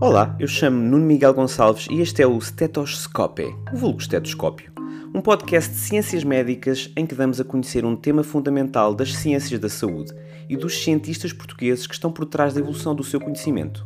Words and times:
Olá, 0.00 0.36
eu 0.40 0.48
chamo-me 0.48 0.88
Nuno 0.88 1.06
Miguel 1.06 1.32
Gonçalves 1.32 1.86
e 1.88 2.00
este 2.00 2.20
é 2.20 2.26
o 2.26 2.38
Stetoscópio, 2.40 3.56
o 3.72 3.76
vulgo 3.76 4.00
estetoscópio, 4.00 4.72
um 5.14 5.20
podcast 5.20 5.70
de 5.70 5.78
ciências 5.78 6.24
médicas 6.24 6.90
em 6.96 7.06
que 7.06 7.14
damos 7.14 7.40
a 7.40 7.44
conhecer 7.44 7.84
um 7.84 7.94
tema 7.94 8.24
fundamental 8.24 8.92
das 8.92 9.14
ciências 9.14 9.60
da 9.60 9.68
saúde 9.68 10.12
e 10.48 10.56
dos 10.56 10.82
cientistas 10.82 11.32
portugueses 11.32 11.86
que 11.86 11.94
estão 11.94 12.10
por 12.10 12.26
trás 12.26 12.52
da 12.52 12.60
evolução 12.60 12.92
do 12.94 13.04
seu 13.04 13.20
conhecimento. 13.20 13.84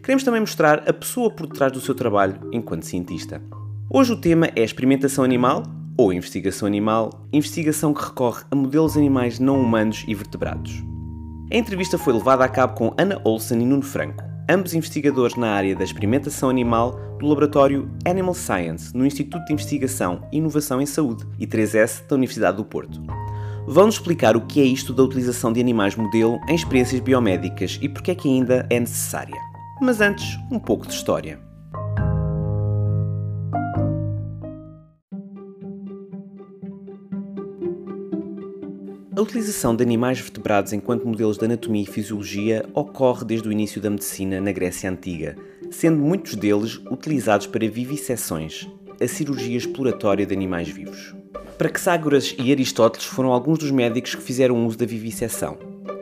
Queremos 0.00 0.22
também 0.22 0.40
mostrar 0.40 0.88
a 0.88 0.92
pessoa 0.92 1.28
por 1.28 1.48
trás 1.48 1.72
do 1.72 1.80
seu 1.80 1.94
trabalho 1.94 2.38
enquanto 2.52 2.86
cientista. 2.86 3.42
Hoje 3.90 4.12
o 4.12 4.20
tema 4.20 4.50
é 4.54 4.62
experimentação 4.62 5.24
animal 5.24 5.64
ou 5.96 6.12
investigação 6.12 6.68
animal, 6.68 7.10
investigação 7.32 7.92
que 7.92 8.04
recorre 8.04 8.44
a 8.48 8.54
modelos 8.54 8.96
animais 8.96 9.40
não 9.40 9.60
humanos 9.60 10.04
e 10.06 10.14
vertebrados. 10.14 10.72
A 11.52 11.56
entrevista 11.56 11.98
foi 11.98 12.12
levada 12.12 12.44
a 12.44 12.48
cabo 12.48 12.74
com 12.74 12.94
Ana 12.96 13.20
Olsen 13.24 13.60
e 13.60 13.66
Nuno 13.66 13.82
Franco, 13.82 14.22
ambos 14.48 14.74
investigadores 14.74 15.36
na 15.36 15.50
área 15.50 15.76
da 15.76 15.84
experimentação 15.84 16.48
animal 16.48 16.98
do 17.18 17.26
laboratório 17.26 17.90
Animal 18.04 18.34
Science 18.34 18.96
no 18.96 19.04
Instituto 19.04 19.44
de 19.44 19.52
Investigação 19.52 20.22
e 20.32 20.38
Inovação 20.38 20.80
em 20.80 20.86
Saúde, 20.86 21.26
I3S 21.38 22.06
da 22.08 22.16
Universidade 22.16 22.56
do 22.56 22.64
Porto. 22.64 23.02
Vão-nos 23.66 23.96
explicar 23.96 24.36
o 24.36 24.46
que 24.46 24.60
é 24.60 24.64
isto 24.64 24.94
da 24.94 25.02
utilização 25.02 25.52
de 25.52 25.60
animais 25.60 25.94
modelo 25.94 26.40
em 26.48 26.54
experiências 26.54 27.00
biomédicas 27.00 27.78
e 27.82 27.88
porque 27.88 28.12
é 28.12 28.14
que 28.14 28.28
ainda 28.28 28.66
é 28.70 28.80
necessária. 28.80 29.36
Mas 29.80 30.00
antes, 30.00 30.38
um 30.50 30.58
pouco 30.58 30.86
de 30.86 30.94
história. 30.94 31.47
A 39.18 39.20
utilização 39.20 39.74
de 39.74 39.82
animais 39.82 40.20
vertebrados 40.20 40.72
enquanto 40.72 41.04
modelos 41.04 41.36
de 41.36 41.44
anatomia 41.44 41.82
e 41.82 41.86
fisiologia 41.86 42.64
ocorre 42.72 43.24
desde 43.24 43.48
o 43.48 43.50
início 43.50 43.80
da 43.80 43.90
medicina 43.90 44.40
na 44.40 44.52
Grécia 44.52 44.88
Antiga, 44.88 45.36
sendo 45.72 45.98
muitos 45.98 46.36
deles 46.36 46.80
utilizados 46.88 47.48
para 47.48 47.68
vivisseções, 47.68 48.68
a 49.02 49.08
cirurgia 49.08 49.56
exploratória 49.56 50.24
de 50.24 50.32
animais 50.32 50.68
vivos. 50.68 51.16
Praxágoras 51.58 52.32
e 52.38 52.52
Aristóteles 52.52 53.06
foram 53.06 53.32
alguns 53.32 53.58
dos 53.58 53.72
médicos 53.72 54.14
que 54.14 54.22
fizeram 54.22 54.64
uso 54.64 54.78
da 54.78 54.86
vivisseção, 54.86 55.58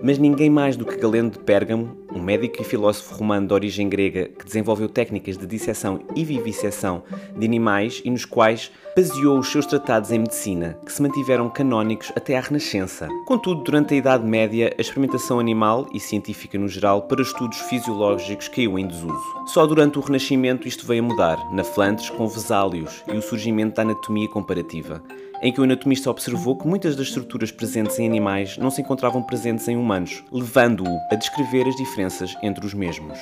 mas 0.06 0.18
ninguém 0.18 0.48
mais 0.48 0.76
do 0.76 0.86
que 0.86 0.96
Galeno 0.98 1.30
de 1.30 1.38
Pérgamo, 1.40 1.96
um 2.14 2.22
médico 2.22 2.62
e 2.62 2.64
filósofo 2.64 3.16
romano 3.16 3.48
de 3.48 3.52
origem 3.52 3.88
grega 3.88 4.28
que 4.28 4.44
desenvolveu 4.44 4.88
técnicas 4.88 5.36
de 5.36 5.44
disseção 5.48 5.98
e 6.14 6.24
vivisseção 6.24 7.02
de 7.36 7.44
animais 7.44 8.00
e 8.04 8.10
nos 8.10 8.24
quais 8.24 8.70
baseou 8.94 9.36
os 9.36 9.50
seus 9.50 9.66
tratados 9.66 10.12
em 10.12 10.20
medicina, 10.20 10.78
que 10.86 10.92
se 10.92 11.02
mantiveram 11.02 11.50
canónicos 11.50 12.12
até 12.14 12.38
à 12.38 12.40
Renascença. 12.40 13.08
Contudo, 13.26 13.64
durante 13.64 13.94
a 13.94 13.96
Idade 13.96 14.24
Média, 14.24 14.72
a 14.78 14.80
experimentação 14.80 15.40
animal 15.40 15.88
e 15.92 15.98
científica 15.98 16.56
no 16.56 16.68
geral 16.68 17.02
para 17.02 17.20
estudos 17.20 17.58
fisiológicos 17.62 18.46
caiu 18.46 18.78
em 18.78 18.86
desuso. 18.86 19.24
Só 19.46 19.66
durante 19.66 19.98
o 19.98 20.02
Renascimento 20.02 20.68
isto 20.68 20.86
veio 20.86 21.02
a 21.02 21.06
mudar, 21.06 21.52
na 21.52 21.64
Flandres 21.64 22.10
com 22.10 22.28
Vesálios 22.28 23.02
e 23.12 23.16
o 23.16 23.22
surgimento 23.22 23.74
da 23.74 23.82
anatomia 23.82 24.28
comparativa 24.28 25.02
em 25.42 25.52
que 25.52 25.60
o 25.60 25.64
anatomista 25.64 26.10
observou 26.10 26.56
que 26.56 26.66
muitas 26.66 26.96
das 26.96 27.08
estruturas 27.08 27.50
presentes 27.50 27.98
em 27.98 28.06
animais 28.06 28.56
não 28.58 28.70
se 28.70 28.80
encontravam 28.80 29.22
presentes 29.22 29.66
em 29.68 29.76
humanos, 29.76 30.22
levando-o 30.32 30.98
a 31.10 31.14
descrever 31.14 31.66
as 31.66 31.76
diferenças 31.76 32.36
entre 32.42 32.64
os 32.64 32.74
mesmos. 32.74 33.18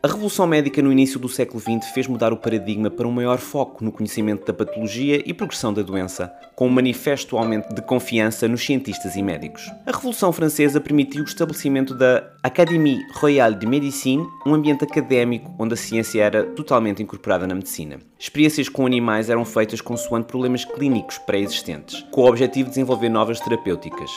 A 0.00 0.06
revolução 0.06 0.46
médica 0.46 0.80
no 0.80 0.92
início 0.92 1.18
do 1.18 1.28
século 1.28 1.58
XX 1.58 1.90
fez 1.92 2.06
mudar 2.06 2.32
o 2.32 2.36
paradigma 2.36 2.88
para 2.88 3.08
um 3.08 3.10
maior 3.10 3.38
foco 3.38 3.82
no 3.82 3.90
conhecimento 3.90 4.46
da 4.46 4.54
patologia 4.54 5.20
e 5.26 5.34
progressão 5.34 5.74
da 5.74 5.82
doença, 5.82 6.32
com 6.54 6.68
um 6.68 6.70
manifesto 6.70 7.36
aumento 7.36 7.74
de 7.74 7.82
confiança 7.82 8.46
nos 8.46 8.64
cientistas 8.64 9.16
e 9.16 9.22
médicos. 9.24 9.68
A 9.84 9.90
Revolução 9.90 10.32
Francesa 10.32 10.80
permitiu 10.80 11.24
o 11.24 11.26
estabelecimento 11.26 11.96
da 11.96 12.30
Académie 12.44 13.00
Royale 13.14 13.56
de 13.56 13.66
Médecine, 13.66 14.24
um 14.46 14.54
ambiente 14.54 14.84
académico 14.84 15.52
onde 15.58 15.74
a 15.74 15.76
ciência 15.76 16.22
era 16.22 16.44
totalmente 16.44 17.02
incorporada 17.02 17.44
na 17.44 17.56
medicina. 17.56 17.98
Experiências 18.16 18.68
com 18.68 18.86
animais 18.86 19.28
eram 19.28 19.44
feitas 19.44 19.80
consoante 19.80 20.28
problemas 20.28 20.64
clínicos 20.64 21.18
pré-existentes, 21.18 22.06
com 22.12 22.20
o 22.20 22.28
objetivo 22.28 22.66
de 22.66 22.76
desenvolver 22.76 23.08
novas 23.08 23.40
terapêuticas. 23.40 24.12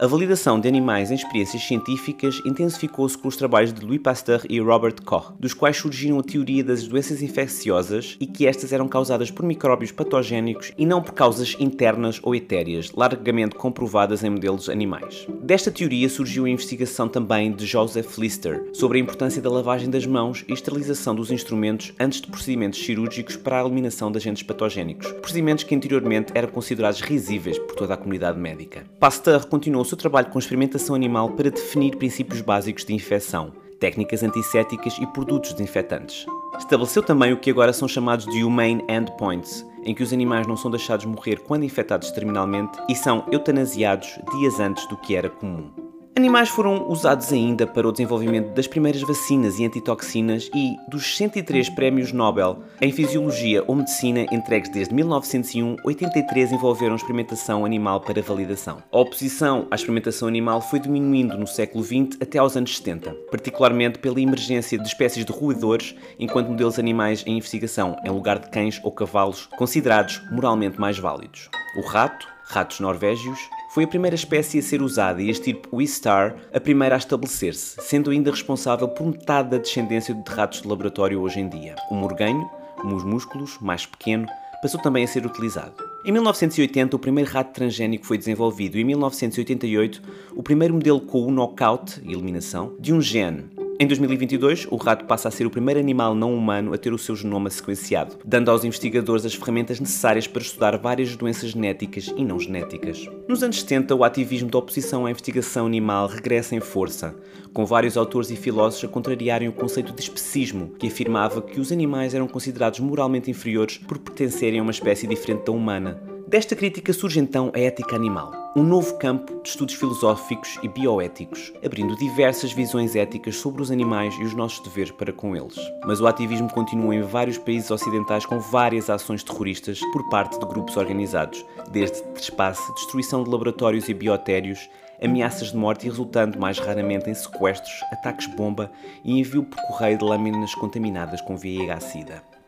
A 0.00 0.06
validação 0.06 0.58
de 0.58 0.66
animais 0.66 1.10
em 1.10 1.14
experiências 1.14 1.62
científicas 1.62 2.40
intensificou-se 2.46 3.18
com 3.18 3.28
os 3.28 3.36
trabalhos 3.36 3.70
de 3.70 3.84
Louis 3.84 4.00
Pasteur 4.00 4.40
e 4.48 4.58
Robert 4.58 4.94
Koch, 5.04 5.34
dos 5.38 5.52
quais 5.52 5.76
surgiram 5.76 6.18
a 6.18 6.22
teoria 6.22 6.64
das 6.64 6.88
doenças 6.88 7.20
infecciosas 7.20 8.16
e 8.18 8.26
que 8.26 8.46
estas 8.46 8.72
eram 8.72 8.88
causadas 8.88 9.30
por 9.30 9.44
micróbios 9.44 9.92
patogénicos 9.92 10.72
e 10.78 10.86
não 10.86 11.02
por 11.02 11.12
causas 11.12 11.54
internas 11.60 12.18
ou 12.22 12.34
etéreas, 12.34 12.90
largamente 12.92 13.56
comprovadas 13.56 14.24
em 14.24 14.30
modelos 14.30 14.70
animais. 14.70 15.26
Desta 15.42 15.70
teoria 15.70 16.08
surgiu 16.08 16.46
a 16.46 16.48
investigação 16.48 17.06
também 17.06 17.52
de 17.52 17.66
Joseph 17.66 18.16
Lister 18.16 18.70
sobre 18.72 18.96
a 18.96 19.02
importância 19.02 19.42
da 19.42 19.50
lavagem 19.50 19.90
das 19.90 20.06
mãos 20.06 20.46
e 20.48 20.54
esterilização 20.54 21.14
dos 21.14 21.30
instrumentos 21.30 21.92
antes 22.00 22.22
de 22.22 22.28
procedimentos 22.28 22.82
cirúrgicos 22.82 23.36
para 23.36 23.60
a 23.60 23.66
eliminação 23.66 24.10
de 24.10 24.16
agentes 24.16 24.44
patogénicos, 24.44 25.12
procedimentos 25.20 25.64
que 25.64 25.74
anteriormente 25.74 26.32
eram 26.34 26.48
considerados 26.48 27.02
risíveis 27.02 27.58
por 27.58 27.74
toda 27.74 27.92
a 27.92 27.98
comunidade 27.98 28.38
médica. 28.38 28.86
Pasteur 28.98 29.44
continuou 29.46 29.89
seu 29.90 29.98
trabalho 29.98 30.30
com 30.30 30.38
experimentação 30.38 30.94
animal 30.94 31.30
para 31.30 31.50
definir 31.50 31.96
princípios 31.96 32.40
básicos 32.40 32.84
de 32.84 32.94
infecção, 32.94 33.52
técnicas 33.80 34.22
antisséticas 34.22 34.96
e 35.00 35.06
produtos 35.06 35.52
desinfetantes. 35.52 36.26
Estabeleceu 36.56 37.02
também 37.02 37.32
o 37.32 37.36
que 37.36 37.50
agora 37.50 37.72
são 37.72 37.88
chamados 37.88 38.24
de 38.26 38.44
Humane 38.44 38.84
Endpoints, 38.88 39.66
em 39.82 39.94
que 39.94 40.02
os 40.02 40.12
animais 40.12 40.46
não 40.46 40.56
são 40.56 40.70
deixados 40.70 41.06
morrer 41.06 41.40
quando 41.40 41.64
infectados 41.64 42.10
terminalmente 42.12 42.78
e 42.88 42.94
são 42.94 43.24
eutanasiados 43.32 44.18
dias 44.32 44.60
antes 44.60 44.86
do 44.88 44.96
que 44.96 45.16
era 45.16 45.28
comum. 45.28 45.89
Animais 46.20 46.50
foram 46.50 46.86
usados 46.90 47.32
ainda 47.32 47.66
para 47.66 47.88
o 47.88 47.92
desenvolvimento 47.92 48.52
das 48.52 48.66
primeiras 48.66 49.00
vacinas 49.00 49.58
e 49.58 49.64
antitoxinas 49.64 50.50
e 50.54 50.76
dos 50.86 51.16
103 51.16 51.70
prémios 51.70 52.12
Nobel 52.12 52.58
em 52.78 52.92
Fisiologia 52.92 53.64
ou 53.66 53.74
Medicina 53.74 54.26
entregues 54.30 54.70
desde 54.70 54.92
1901, 54.92 55.76
83 55.82 56.52
envolveram 56.52 56.94
experimentação 56.94 57.64
animal 57.64 58.02
para 58.02 58.20
validação. 58.20 58.82
A 58.92 58.98
oposição 58.98 59.66
à 59.70 59.74
experimentação 59.74 60.28
animal 60.28 60.60
foi 60.60 60.78
diminuindo 60.78 61.38
no 61.38 61.46
século 61.46 61.82
XX 61.82 62.18
até 62.20 62.36
aos 62.36 62.54
anos 62.54 62.76
70, 62.76 63.14
particularmente 63.30 63.98
pela 63.98 64.20
emergência 64.20 64.76
de 64.76 64.86
espécies 64.86 65.24
de 65.24 65.32
roedores 65.32 65.94
enquanto 66.18 66.50
modelos 66.50 66.78
animais 66.78 67.24
em 67.26 67.38
investigação, 67.38 67.96
em 68.04 68.10
lugar 68.10 68.38
de 68.38 68.50
cães 68.50 68.78
ou 68.84 68.92
cavalos 68.92 69.46
considerados 69.56 70.20
moralmente 70.30 70.78
mais 70.78 70.98
válidos. 70.98 71.48
O 71.78 71.80
rato, 71.80 72.28
ratos 72.50 72.80
norvégios, 72.80 73.38
foi 73.72 73.84
a 73.84 73.88
primeira 73.88 74.14
espécie 74.14 74.58
a 74.58 74.62
ser 74.62 74.82
usada 74.82 75.22
e 75.22 75.28
a 75.28 75.30
estirpe 75.30 75.68
Wistar 75.72 76.36
a 76.52 76.60
primeira 76.60 76.96
a 76.96 76.98
estabelecer-se, 76.98 77.76
sendo 77.80 78.10
ainda 78.10 78.30
responsável 78.30 78.88
por 78.88 79.06
metade 79.06 79.50
da 79.50 79.58
descendência 79.58 80.14
de 80.14 80.30
ratos 80.30 80.62
de 80.62 80.68
laboratório 80.68 81.20
hoje 81.20 81.40
em 81.40 81.48
dia. 81.48 81.76
O 81.90 81.94
morganho, 81.94 82.50
mus 82.82 83.04
músculos, 83.04 83.58
mais 83.60 83.86
pequeno, 83.86 84.26
passou 84.60 84.80
também 84.80 85.04
a 85.04 85.08
ser 85.08 85.24
utilizado. 85.24 85.74
Em 86.04 86.12
1980, 86.12 86.96
o 86.96 86.98
primeiro 86.98 87.30
rato 87.30 87.52
transgénico 87.52 88.06
foi 88.06 88.18
desenvolvido 88.18 88.76
e 88.76 88.80
em 88.80 88.84
1988, 88.84 90.02
o 90.34 90.42
primeiro 90.42 90.74
modelo 90.74 91.00
com 91.00 91.26
o 91.26 91.30
knockout, 91.30 92.00
eliminação, 92.04 92.74
de 92.78 92.92
um 92.92 93.00
gene, 93.00 93.50
em 93.82 93.86
2022, 93.86 94.66
o 94.70 94.76
rato 94.76 95.06
passa 95.06 95.28
a 95.28 95.30
ser 95.30 95.46
o 95.46 95.50
primeiro 95.50 95.80
animal 95.80 96.14
não 96.14 96.34
humano 96.34 96.74
a 96.74 96.76
ter 96.76 96.92
o 96.92 96.98
seu 96.98 97.16
genoma 97.16 97.48
sequenciado, 97.48 98.18
dando 98.22 98.50
aos 98.50 98.62
investigadores 98.62 99.24
as 99.24 99.32
ferramentas 99.32 99.80
necessárias 99.80 100.26
para 100.26 100.42
estudar 100.42 100.76
várias 100.76 101.16
doenças 101.16 101.52
genéticas 101.52 102.12
e 102.14 102.22
não 102.22 102.38
genéticas. 102.38 103.08
Nos 103.26 103.42
anos 103.42 103.58
70, 103.58 103.94
o 103.94 104.04
ativismo 104.04 104.50
da 104.50 104.58
oposição 104.58 105.06
à 105.06 105.10
investigação 105.10 105.64
animal 105.64 106.08
regressa 106.08 106.54
em 106.54 106.60
força, 106.60 107.16
com 107.54 107.64
vários 107.64 107.96
autores 107.96 108.30
e 108.30 108.36
filósofos 108.36 108.84
a 108.84 108.92
contrariarem 108.92 109.48
o 109.48 109.52
conceito 109.52 109.94
de 109.94 110.02
especismo, 110.02 110.74
que 110.78 110.88
afirmava 110.88 111.40
que 111.40 111.58
os 111.58 111.72
animais 111.72 112.12
eram 112.12 112.28
considerados 112.28 112.80
moralmente 112.80 113.30
inferiores 113.30 113.78
por 113.78 113.96
pertencerem 113.96 114.60
a 114.60 114.62
uma 114.62 114.72
espécie 114.72 115.06
diferente 115.06 115.46
da 115.46 115.52
humana. 115.52 116.09
Desta 116.30 116.54
crítica 116.54 116.92
surge 116.92 117.18
então 117.18 117.50
a 117.52 117.58
ética 117.58 117.96
animal 117.96 118.32
um 118.54 118.62
novo 118.62 118.96
campo 118.98 119.42
de 119.42 119.48
estudos 119.48 119.74
filosóficos 119.74 120.58
e 120.62 120.68
bioéticos, 120.68 121.52
abrindo 121.64 121.96
diversas 121.96 122.52
visões 122.52 122.94
éticas 122.94 123.34
sobre 123.34 123.62
os 123.62 123.70
animais 123.70 124.14
e 124.14 124.22
os 124.22 124.32
nossos 124.32 124.60
deveres 124.60 124.92
para 124.92 125.12
com 125.12 125.34
eles. 125.34 125.56
Mas 125.84 126.00
o 126.00 126.06
ativismo 126.06 126.48
continua 126.52 126.94
em 126.94 127.02
vários 127.02 127.36
países 127.36 127.68
ocidentais 127.70 128.24
com 128.24 128.38
várias 128.38 128.88
ações 128.88 129.24
terroristas 129.24 129.80
por 129.92 130.08
parte 130.08 130.38
de 130.38 130.46
grupos 130.46 130.76
organizados, 130.76 131.44
desde 131.72 132.00
trespasse, 132.14 132.74
destruição 132.74 133.24
de 133.24 133.30
laboratórios 133.30 133.88
e 133.88 133.94
biotérios, 133.94 134.70
ameaças 135.02 135.50
de 135.50 135.56
morte 135.56 135.86
e 135.86 135.88
resultando 135.88 136.38
mais 136.38 136.60
raramente 136.60 137.10
em 137.10 137.14
sequestros, 137.14 137.74
ataques 137.92 138.28
bomba 138.36 138.70
e 139.04 139.18
envio 139.18 139.42
por 139.42 139.60
correio 139.66 139.98
de 139.98 140.04
lâminas 140.04 140.54
contaminadas 140.54 141.20
com 141.22 141.36
VIH-Sida. 141.36 142.39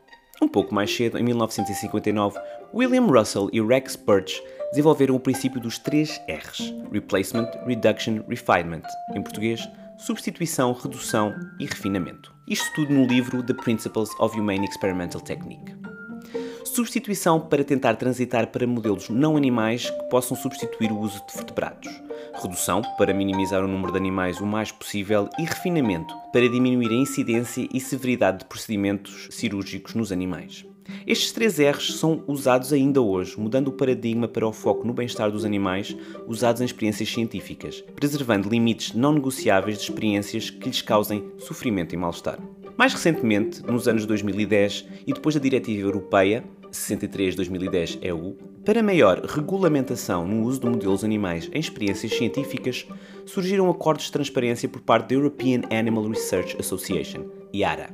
Um 0.42 0.48
pouco 0.48 0.74
mais 0.74 0.92
cedo, 0.92 1.16
em 1.16 1.22
1959, 1.22 2.36
William 2.74 3.06
Russell 3.06 3.48
e 3.52 3.60
Rex 3.60 3.94
Birch 3.94 4.42
desenvolveram 4.72 5.14
o 5.14 5.20
princípio 5.20 5.60
dos 5.60 5.78
três 5.78 6.20
R's: 6.28 6.74
Replacement, 6.90 7.48
Reduction, 7.64 8.24
Refinement. 8.28 8.82
Em 9.14 9.22
português, 9.22 9.60
substituição, 9.96 10.72
redução 10.72 11.32
e 11.60 11.64
refinamento. 11.64 12.34
Isto 12.48 12.68
tudo 12.74 12.92
no 12.92 13.06
livro 13.06 13.40
The 13.40 13.54
Principles 13.54 14.10
of 14.18 14.36
Humane 14.36 14.66
Experimental 14.66 15.20
Technique. 15.20 15.76
Substituição 16.64 17.40
para 17.40 17.64
tentar 17.64 17.96
transitar 17.96 18.46
para 18.48 18.66
modelos 18.66 19.08
não 19.08 19.36
animais 19.36 19.90
que 19.90 20.02
possam 20.04 20.36
substituir 20.36 20.90
o 20.90 20.98
uso 20.98 21.22
de 21.26 21.34
vertebrados, 21.34 21.88
redução 22.40 22.82
para 22.96 23.12
minimizar 23.12 23.64
o 23.64 23.68
número 23.68 23.92
de 23.92 23.98
animais 23.98 24.40
o 24.40 24.46
mais 24.46 24.72
possível 24.72 25.28
e 25.38 25.44
refinamento 25.44 26.14
para 26.32 26.48
diminuir 26.48 26.90
a 26.90 26.94
incidência 26.94 27.68
e 27.72 27.80
severidade 27.80 28.38
de 28.38 28.44
procedimentos 28.46 29.28
cirúrgicos 29.30 29.94
nos 29.94 30.10
animais. 30.10 30.71
Estes 31.06 31.32
três 31.32 31.58
R's 31.58 31.94
são 31.94 32.22
usados 32.26 32.72
ainda 32.72 33.00
hoje, 33.00 33.38
mudando 33.38 33.68
o 33.68 33.72
paradigma 33.72 34.28
para 34.28 34.46
o 34.46 34.52
foco 34.52 34.86
no 34.86 34.92
bem-estar 34.92 35.30
dos 35.30 35.44
animais 35.44 35.96
usados 36.26 36.60
em 36.60 36.64
experiências 36.64 37.08
científicas, 37.08 37.82
preservando 37.94 38.48
limites 38.48 38.94
não 38.94 39.12
negociáveis 39.12 39.78
de 39.78 39.84
experiências 39.84 40.50
que 40.50 40.68
lhes 40.68 40.82
causem 40.82 41.24
sofrimento 41.38 41.94
e 41.94 41.98
mal-estar. 41.98 42.38
Mais 42.76 42.92
recentemente, 42.92 43.62
nos 43.62 43.86
anos 43.86 44.06
2010 44.06 44.86
e 45.06 45.12
depois 45.12 45.34
da 45.34 45.40
Diretiva 45.40 45.82
Europeia 45.82 46.44
63-2010-EU, 46.72 48.36
para 48.64 48.82
maior 48.82 49.20
regulamentação 49.24 50.26
no 50.26 50.42
uso 50.42 50.60
de 50.60 50.66
modelos 50.66 51.04
animais 51.04 51.50
em 51.52 51.58
experiências 51.58 52.16
científicas, 52.16 52.86
surgiram 53.26 53.68
acordos 53.68 54.06
de 54.06 54.12
transparência 54.12 54.68
por 54.68 54.80
parte 54.80 55.08
da 55.08 55.14
European 55.14 55.62
Animal 55.70 56.08
Research 56.08 56.56
Association, 56.58 57.26
IARA, 57.52 57.90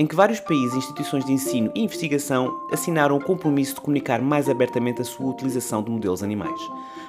em 0.00 0.06
que 0.06 0.16
vários 0.16 0.40
países 0.40 0.72
e 0.72 0.78
instituições 0.78 1.26
de 1.26 1.32
ensino 1.34 1.70
e 1.74 1.82
investigação 1.82 2.58
assinaram 2.72 3.18
o 3.18 3.22
compromisso 3.22 3.74
de 3.74 3.82
comunicar 3.82 4.22
mais 4.22 4.48
abertamente 4.48 5.02
a 5.02 5.04
sua 5.04 5.30
utilização 5.30 5.82
de 5.82 5.90
modelos 5.90 6.22
animais, 6.22 6.58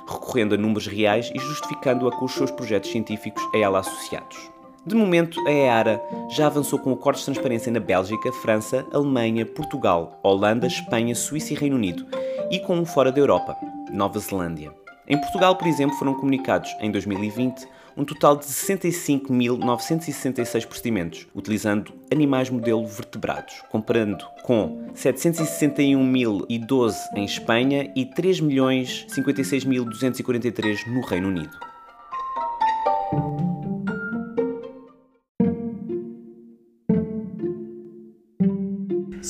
recorrendo 0.05 0.55
a 0.55 0.57
números 0.57 0.88
reais 0.88 1.31
e 1.33 1.39
justificando-a 1.39 2.11
com 2.11 2.25
os 2.25 2.33
seus 2.33 2.51
projetos 2.51 2.91
científicos 2.91 3.41
a 3.55 3.57
ela 3.57 3.79
associados. 3.79 4.51
De 4.85 4.93
momento, 4.93 5.39
a 5.47 5.51
EARA 5.51 6.01
já 6.31 6.47
avançou 6.47 6.79
com 6.79 6.91
acordos 6.91 7.21
de 7.21 7.31
transparência 7.31 7.71
na 7.71 7.79
Bélgica, 7.79 8.29
França, 8.33 8.85
Alemanha, 8.91 9.45
Portugal, 9.45 10.19
Holanda, 10.21 10.67
Espanha, 10.67 11.15
Suíça 11.15 11.53
e 11.53 11.55
Reino 11.55 11.77
Unido, 11.77 12.05
e 12.51 12.59
com 12.59 12.75
um 12.75 12.85
fora 12.85 13.09
da 13.09 13.21
Europa, 13.21 13.55
Nova 13.89 14.19
Zelândia. 14.19 14.69
Em 15.07 15.17
Portugal, 15.17 15.55
por 15.55 15.65
exemplo, 15.65 15.95
foram 15.95 16.13
comunicados, 16.15 16.75
em 16.81 16.91
2020, 16.91 17.65
um 17.95 18.03
total 18.05 18.38
de 18.38 18.45
65.966 18.45 20.65
procedimentos, 20.65 21.27
utilizando 21.33 21.93
animais 22.11 22.49
modelo 22.49 22.85
vertebrados, 22.85 23.63
comparando 23.69 24.25
com 24.43 24.85
761.012 24.95 26.95
em 27.15 27.23
Espanha 27.25 27.91
e 27.95 28.05
3.056.243 28.05 30.88
no 30.88 31.01
Reino 31.01 31.27
Unido. 31.27 31.70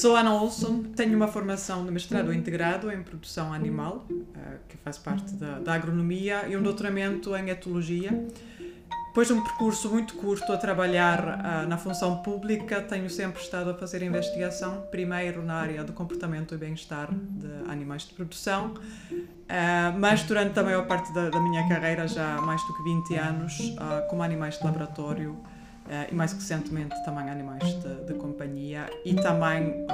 Sou 0.01 0.15
Ana 0.15 0.33
Olson, 0.33 0.81
tenho 0.95 1.15
uma 1.15 1.27
formação 1.27 1.85
de 1.85 1.91
mestrado 1.91 2.33
integrado 2.33 2.91
em 2.91 3.03
produção 3.03 3.53
animal, 3.53 4.03
eh, 4.09 4.57
que 4.67 4.75
faz 4.77 4.97
parte 4.97 5.31
da, 5.35 5.59
da 5.59 5.75
agronomia, 5.75 6.47
e 6.47 6.57
um 6.57 6.63
doutoramento 6.63 7.35
em 7.35 7.51
etologia. 7.51 8.09
Depois 9.09 9.27
de 9.27 9.33
um 9.33 9.43
percurso 9.43 9.91
muito 9.91 10.15
curto 10.15 10.51
a 10.51 10.57
trabalhar 10.57 11.19
uh, 11.19 11.67
na 11.67 11.77
função 11.77 12.23
pública, 12.23 12.81
tenho 12.81 13.11
sempre 13.11 13.43
estado 13.43 13.69
a 13.69 13.75
fazer 13.75 14.01
investigação, 14.01 14.87
primeiro 14.89 15.43
na 15.43 15.53
área 15.53 15.83
do 15.83 15.93
comportamento 15.93 16.55
e 16.55 16.57
bem-estar 16.57 17.07
de 17.13 17.69
animais 17.69 18.01
de 18.01 18.15
produção, 18.15 18.73
uh, 19.11 19.99
mas 19.99 20.23
durante 20.23 20.59
a 20.59 20.63
maior 20.63 20.87
parte 20.87 21.13
da, 21.13 21.29
da, 21.29 21.39
minha 21.39 21.69
carreira, 21.69 22.07
já 22.07 22.41
mais 22.41 22.59
do 22.63 22.73
que 22.73 22.83
20 22.83 23.15
anos, 23.17 23.59
uh, 23.59 24.07
como 24.09 24.23
animais 24.23 24.57
de 24.57 24.63
laboratório 24.63 25.37
e 26.09 26.15
mais 26.15 26.31
recentemente 26.33 26.95
também 27.03 27.29
animais 27.29 27.63
de, 27.63 28.05
de 28.05 28.13
companhia 28.13 28.89
e 29.05 29.13
também 29.15 29.85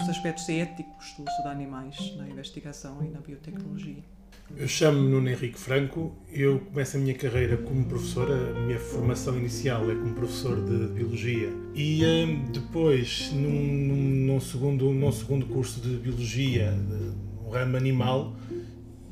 os 0.00 0.08
aspectos 0.08 0.48
éticos 0.48 1.14
do 1.16 1.22
uso 1.22 1.42
de 1.42 1.48
animais 1.48 2.16
na 2.16 2.28
investigação 2.28 3.02
e 3.02 3.08
na 3.08 3.20
biotecnologia. 3.20 4.02
Eu 4.56 4.66
chamo-me 4.66 5.08
Nuno 5.08 5.28
Henrique 5.28 5.58
Franco, 5.58 6.12
eu 6.32 6.58
começo 6.58 6.96
a 6.96 7.00
minha 7.00 7.14
carreira 7.14 7.56
como 7.56 7.84
professor, 7.84 8.28
a 8.32 8.60
minha 8.60 8.80
formação 8.80 9.38
inicial 9.38 9.88
é 9.88 9.94
como 9.94 10.12
professor 10.12 10.56
de 10.56 10.92
Biologia. 10.92 11.48
E 11.72 12.00
depois, 12.52 13.30
num, 13.32 13.48
num, 13.48 13.96
num, 14.26 14.40
segundo, 14.40 14.92
num 14.92 15.12
segundo 15.12 15.46
curso 15.46 15.80
de 15.80 15.96
Biologia, 15.96 16.72
no 16.72 17.50
ramo 17.50 17.76
animal, 17.76 18.34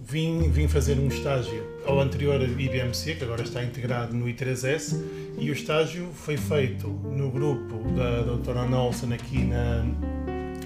vim, 0.08 0.50
vim 0.50 0.66
fazer 0.66 0.98
um 0.98 1.08
estágio 1.08 1.62
ao 1.86 2.00
anterior 2.00 2.40
IBMC, 2.40 3.16
que 3.16 3.24
agora 3.24 3.42
está 3.42 3.62
integrado 3.62 4.14
no 4.14 4.26
I3S, 4.26 4.98
e 5.36 5.50
o 5.50 5.52
estágio 5.52 6.08
foi 6.14 6.36
feito 6.36 6.88
no 6.88 7.30
grupo 7.30 7.90
da 7.92 8.22
doutora 8.22 8.60
Ana 8.60 8.80
Olsen 8.80 9.12
aqui 9.12 9.44
na, 9.44 9.84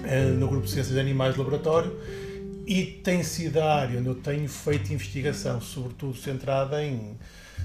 eh, 0.05 0.25
no 0.27 0.47
grupo 0.47 0.65
de 0.65 0.71
Ciências 0.71 0.95
de 0.95 0.99
Animais 0.99 1.35
Laboratório, 1.35 1.93
e 2.65 2.83
tem 2.85 3.21
sido 3.21 3.57
a 3.57 3.81
área 3.81 3.99
onde 3.99 4.07
eu 4.07 4.15
tenho 4.15 4.47
feito 4.47 4.93
investigação, 4.93 5.59
sobretudo 5.59 6.15
centrada 6.15 6.81
em, 6.81 7.17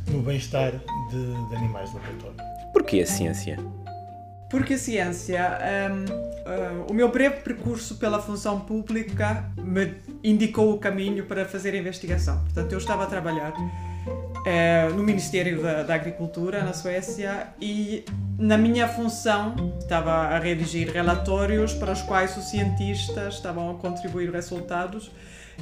no 0.09 0.21
bem-estar 0.21 0.73
de, 0.73 1.49
de, 1.49 1.55
animais 1.55 1.91
de 1.91 1.97
laboratório. 1.97 2.37
Porquê 2.73 3.01
a 3.01 3.07
ciência? 3.07 3.57
Porque 4.51 4.75
a 4.75 4.79
ciência, 4.79 5.59
um, 5.91 6.05
uh, 6.05 6.87
o 6.91 6.95
meu 6.95 7.11
breve 7.11 7.41
percurso 7.43 7.97
pela 7.97 8.21
função 8.21 8.61
pública 8.61 9.45
me 9.59 9.95
indicou 10.25 10.73
o 10.73 10.79
caminho 10.79 11.27
para 11.27 11.45
fazer 11.45 11.75
investigação. 11.75 12.43
Portanto, 12.45 12.73
eu 12.73 12.79
estava 12.79 13.05
a 13.05 13.07
trabalhar 13.07 13.53
uh, 13.53 14.95
no 14.95 15.03
Ministério 15.03 15.63
da, 15.63 15.83
da 15.83 15.95
Agricultura, 15.95 16.63
na 16.63 16.73
Suécia, 16.73 17.49
e 17.61 18.05
na 18.39 18.57
minha 18.57 18.89
função, 18.89 19.55
estava 19.79 20.13
a 20.13 20.39
redigir 20.39 20.91
relatórios 20.91 21.75
para 21.75 21.93
os 21.93 22.01
quais 22.03 22.37
os 22.37 22.45
cientistas 22.49 23.35
estavam 23.35 23.71
a 23.71 23.75
contribuir 23.75 24.31
resultados 24.31 25.11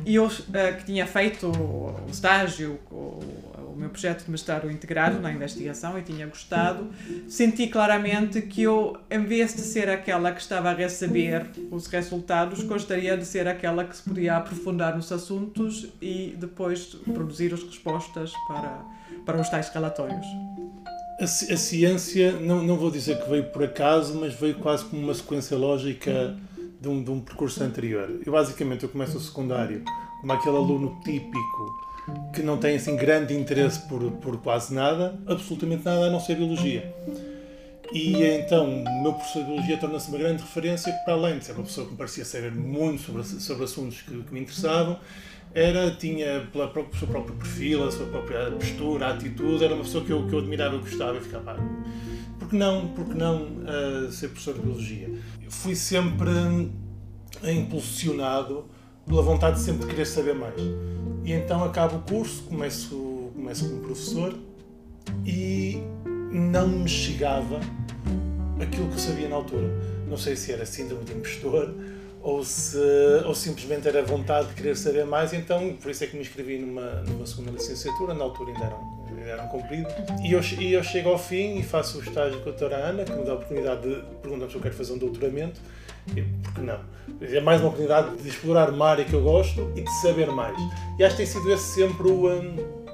e 0.05 0.15
eu, 0.15 0.27
uh, 0.27 0.31
que 0.79 0.85
tinha 0.85 1.07
feito 1.07 1.49
o 1.49 2.11
estágio, 2.11 2.79
o, 2.91 3.21
meu 3.77 3.91
projeto 3.91 4.25
de 4.25 4.31
mestrado 4.31 4.71
integrado 4.71 5.21
na 5.21 5.31
investigação 5.31 5.99
e 5.99 6.03
tinha 6.03 6.27
gostado, 6.27 6.89
senti 7.29 7.67
claramente 7.67 8.41
que 8.43 8.63
eu, 8.63 8.97
em 9.11 9.25
vez 9.25 9.55
de 9.55 9.61
ser 9.61 9.89
aquela 9.89 10.33
que 10.33 10.41
estava 10.41 10.71
a 10.71 10.75
receber 10.75 11.47
os 11.71 11.87
resultados, 11.87 12.63
gostaria 12.63 13.17
de 13.17 13.25
ser 13.25 13.47
aquela 13.47 13.85
que 13.85 13.97
se 13.97 14.03
podia 14.03 14.37
aprofundar 14.37 14.97
nos 14.97 15.13
assuntos 15.13 15.89
e 16.01 16.35
depois 16.39 16.87
produzir 16.87 17.53
as 17.53 17.63
respostas 17.63 18.33
para, 18.49 18.83
para 19.25 19.41
os 19.41 19.49
tais 19.49 19.69
relatórios. 19.69 20.27
A, 21.21 21.25
a, 21.25 21.27
ciência, 21.27 22.33
não, 22.33 22.63
não 22.63 22.77
vou 22.77 22.91
dizer 22.91 23.23
que 23.23 23.29
veio 23.29 23.45
por 23.45 23.63
acaso, 23.63 24.19
mas 24.19 24.35
veio 24.35 24.55
quase 24.57 24.85
como 24.85 25.03
uma 25.03 25.15
sequência 25.15 25.57
lógica 25.57 26.37
de 26.87 26.91
um, 26.91 27.03
de 27.03 27.11
um 27.11 27.21
percurso 27.21 27.63
anterior. 27.63 28.21
Eu 28.25 28.33
basicamente 28.33 28.85
eu 28.85 28.89
começo 28.89 29.19
o 29.19 29.21
secundário 29.21 29.83
como 30.21 30.33
aquele 30.33 30.57
aluno 30.57 30.99
típico 31.05 31.87
que 32.33 32.43
não 32.43 32.57
tem 32.57 32.77
assim 32.77 32.95
grande 32.95 33.35
interesse 33.35 33.81
por, 33.89 34.01
por 34.13 34.39
quase 34.39 34.73
nada, 34.73 35.19
absolutamente 35.27 35.85
nada 35.85 36.07
a 36.07 36.11
não 36.11 36.21
ser 36.21 36.37
biologia. 36.37 36.95
E 37.93 38.23
então 38.23 38.85
o 38.85 39.03
meu 39.03 39.13
professor 39.13 39.41
de 39.41 39.47
biologia 39.47 39.77
torna-se 39.79 40.09
uma 40.09 40.19
grande 40.19 40.43
referência, 40.43 40.93
para 41.05 41.15
além 41.15 41.39
de 41.39 41.47
ser 41.47 41.53
uma 41.53 41.65
pessoa 41.65 41.87
que 41.87 41.93
me 41.93 41.99
parecia 41.99 42.25
saber 42.25 42.53
muito 42.53 43.03
sobre, 43.03 43.25
sobre 43.25 43.65
assuntos 43.65 44.03
que, 44.03 44.23
que 44.23 44.35
me 44.35 44.41
interessavam, 44.41 44.99
era, 45.55 45.91
tinha 45.93 46.47
pela, 46.53 46.69
pelo 46.69 46.87
seu 46.97 47.09
próprio 47.09 47.35
perfil, 47.35 47.87
a 47.87 47.91
sua 47.91 48.07
própria 48.07 48.51
postura, 48.51 49.07
a 49.07 49.15
atitude, 49.15 49.65
era 49.65 49.75
uma 49.75 49.85
pessoa 49.85 50.05
que 50.05 50.11
eu, 50.11 50.27
que 50.29 50.35
eu 50.35 50.41
admirava 50.41 50.77
e 50.77 50.79
gostava 50.79 51.17
e 51.17 51.21
ficava, 51.21 51.55
pá, 51.55 51.57
por 52.39 52.51
que 52.51 52.57
não, 52.57 52.89
por 52.89 53.07
que 53.07 53.15
não 53.15 53.43
uh, 53.43 54.13
ser 54.13 54.29
professor 54.29 54.55
de 54.55 54.61
Biologia? 54.61 55.11
Eu 55.43 55.51
fui 55.51 55.75
sempre 55.75 56.31
impulsionado 57.45 58.67
pela 59.07 59.23
vontade 59.23 59.57
de 59.57 59.63
sempre 59.63 59.87
de 59.87 59.93
querer 59.93 60.07
saber 60.07 60.35
mais. 60.35 60.61
E 61.25 61.33
então 61.33 61.65
acabo 61.65 61.97
o 61.97 62.01
curso, 62.03 62.43
começo, 62.45 63.31
começo 63.35 63.69
como 63.69 63.81
professor 63.83 64.35
e 65.25 65.83
não 66.33 66.69
me 66.69 66.89
chegava 66.89 67.61
aquilo 68.61 68.89
que 68.89 68.95
eu 68.95 68.99
sabia 68.99 69.29
na 69.29 69.37
altura. 69.37 69.69
Não 70.09 70.17
sei 70.17 70.37
se 70.37 70.53
era 70.53 70.65
síndrome 70.65 71.05
de 71.05 71.13
impostor, 71.13 71.75
ou, 72.27 72.45
se, 72.45 72.77
ou 73.25 73.35
simplesmente 73.35 73.87
era 73.87 74.03
vontade 74.03 74.49
de 74.49 74.55
querer 74.55 74.77
saber 74.77 75.05
mais, 75.05 75.33
então 75.33 75.77
por 75.81 75.93
isso 75.93 76.03
é 76.03 76.09
que 76.09 76.17
me 76.17 76.23
inscrevi 76.23 76.59
numa, 76.59 77.03
numa 77.03 77.25
segunda 77.25 77.53
licenciatura, 77.53 78.15
na 78.15 78.25
altura 78.25 78.51
ainda 78.53 78.65
eram, 78.65 79.29
eram 79.29 79.49
cumpridos. 79.49 79.93
E 80.25 80.33
eu, 80.33 80.41
e 80.61 80.73
eu 80.73 80.83
chego 80.83 81.11
ao 81.11 81.19
fim 81.19 81.59
e 81.59 81.63
faço 81.63 81.99
o 81.99 82.03
estágio 82.03 82.41
com 82.41 82.49
a 82.49 82.53
doutora 82.53 82.77
Ana, 82.77 83.05
que 83.05 83.13
me 83.13 83.25
dá 83.25 83.31
a 83.31 83.35
oportunidade 83.35 83.83
de 83.83 84.03
perguntar 84.21 84.51
se 84.51 84.57
eu 84.57 84.61
quero 84.61 84.75
fazer 84.75 84.93
um 84.93 84.99
doutoramento. 84.99 85.61
Porque 86.43 86.61
não? 86.61 86.79
É 87.21 87.41
mais 87.41 87.61
uma 87.61 87.69
oportunidade 87.69 88.17
de 88.17 88.29
explorar 88.29 88.71
uma 88.71 88.89
área 88.89 89.05
que 89.05 89.15
eu 89.15 89.23
gosto 89.23 89.73
e 89.75 89.83
de 89.83 89.91
saber 90.01 90.31
mais. 90.31 90.57
E 90.99 91.05
acho 91.05 91.17
que 91.17 91.23
tem 91.23 91.27
sido 91.27 91.53
esse 91.53 91.75
sempre 91.75 92.09
o. 92.09 92.29
Um, 92.29 92.87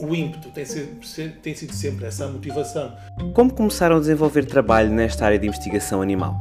o 0.00 0.14
ímpeto 0.14 0.50
tem 0.50 0.64
sido, 0.64 1.40
tem 1.42 1.54
sido 1.54 1.72
sempre 1.72 2.06
essa 2.06 2.26
motivação. 2.28 2.96
Como 3.34 3.52
começaram 3.52 3.96
a 3.96 3.98
desenvolver 3.98 4.44
trabalho 4.46 4.90
nesta 4.90 5.26
área 5.26 5.38
de 5.38 5.46
investigação 5.46 6.00
animal? 6.00 6.36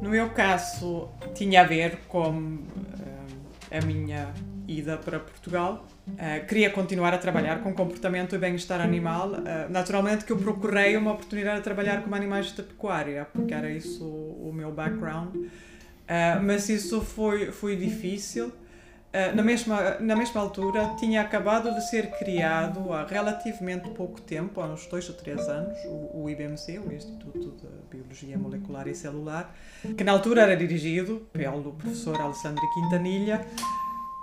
No 0.00 0.08
meu 0.08 0.30
caso, 0.30 1.08
tinha 1.34 1.62
a 1.62 1.64
ver 1.64 1.98
com 2.08 2.28
uh, 2.28 2.62
a 3.70 3.84
minha 3.84 4.28
ida 4.68 4.96
para 4.96 5.18
Portugal. 5.18 5.84
Uh, 6.06 6.44
queria 6.46 6.68
continuar 6.68 7.14
a 7.14 7.18
trabalhar 7.18 7.62
com 7.62 7.72
comportamento 7.72 8.34
e 8.34 8.38
bem-estar 8.38 8.80
animal. 8.80 9.30
Uh, 9.30 9.70
naturalmente 9.70 10.24
que 10.24 10.32
eu 10.32 10.36
procurei 10.36 10.96
uma 10.96 11.12
oportunidade 11.12 11.58
de 11.58 11.64
trabalhar 11.64 12.02
com 12.02 12.12
animais 12.12 12.46
de 12.46 12.62
pecuária, 12.62 13.26
porque 13.32 13.54
era 13.54 13.70
isso 13.70 14.04
o, 14.04 14.48
o 14.48 14.52
meu 14.52 14.72
background. 14.72 15.36
Uh, 15.36 15.48
mas 16.42 16.68
isso 16.68 17.00
foi, 17.00 17.52
foi 17.52 17.76
difícil. 17.76 18.52
Na, 19.34 19.42
mesma, 19.42 19.98
na 20.00 20.16
mesma 20.16 20.40
altura, 20.40 20.96
tinha 20.98 21.20
acabado 21.20 21.70
de 21.74 21.86
ser 21.90 22.12
criado 22.12 22.94
há 22.94 23.04
relativamente 23.04 23.90
pouco 23.90 24.18
tempo, 24.18 24.58
há 24.58 24.64
uns 24.64 24.86
dois 24.86 25.06
ou 25.06 25.14
três 25.14 25.38
anos, 25.50 25.78
o, 25.84 26.22
o 26.22 26.30
IBMC, 26.30 26.78
o 26.78 26.90
Instituto 26.90 27.50
de 27.50 27.68
Biologia 27.90 28.38
Molecular 28.38 28.88
e 28.88 28.94
Celular, 28.94 29.54
que 29.98 30.02
na 30.02 30.12
altura 30.12 30.40
era 30.40 30.56
dirigido 30.56 31.28
pelo 31.30 31.72
professor 31.72 32.18
Alessandro 32.18 32.62
Quintanilha, 32.72 33.46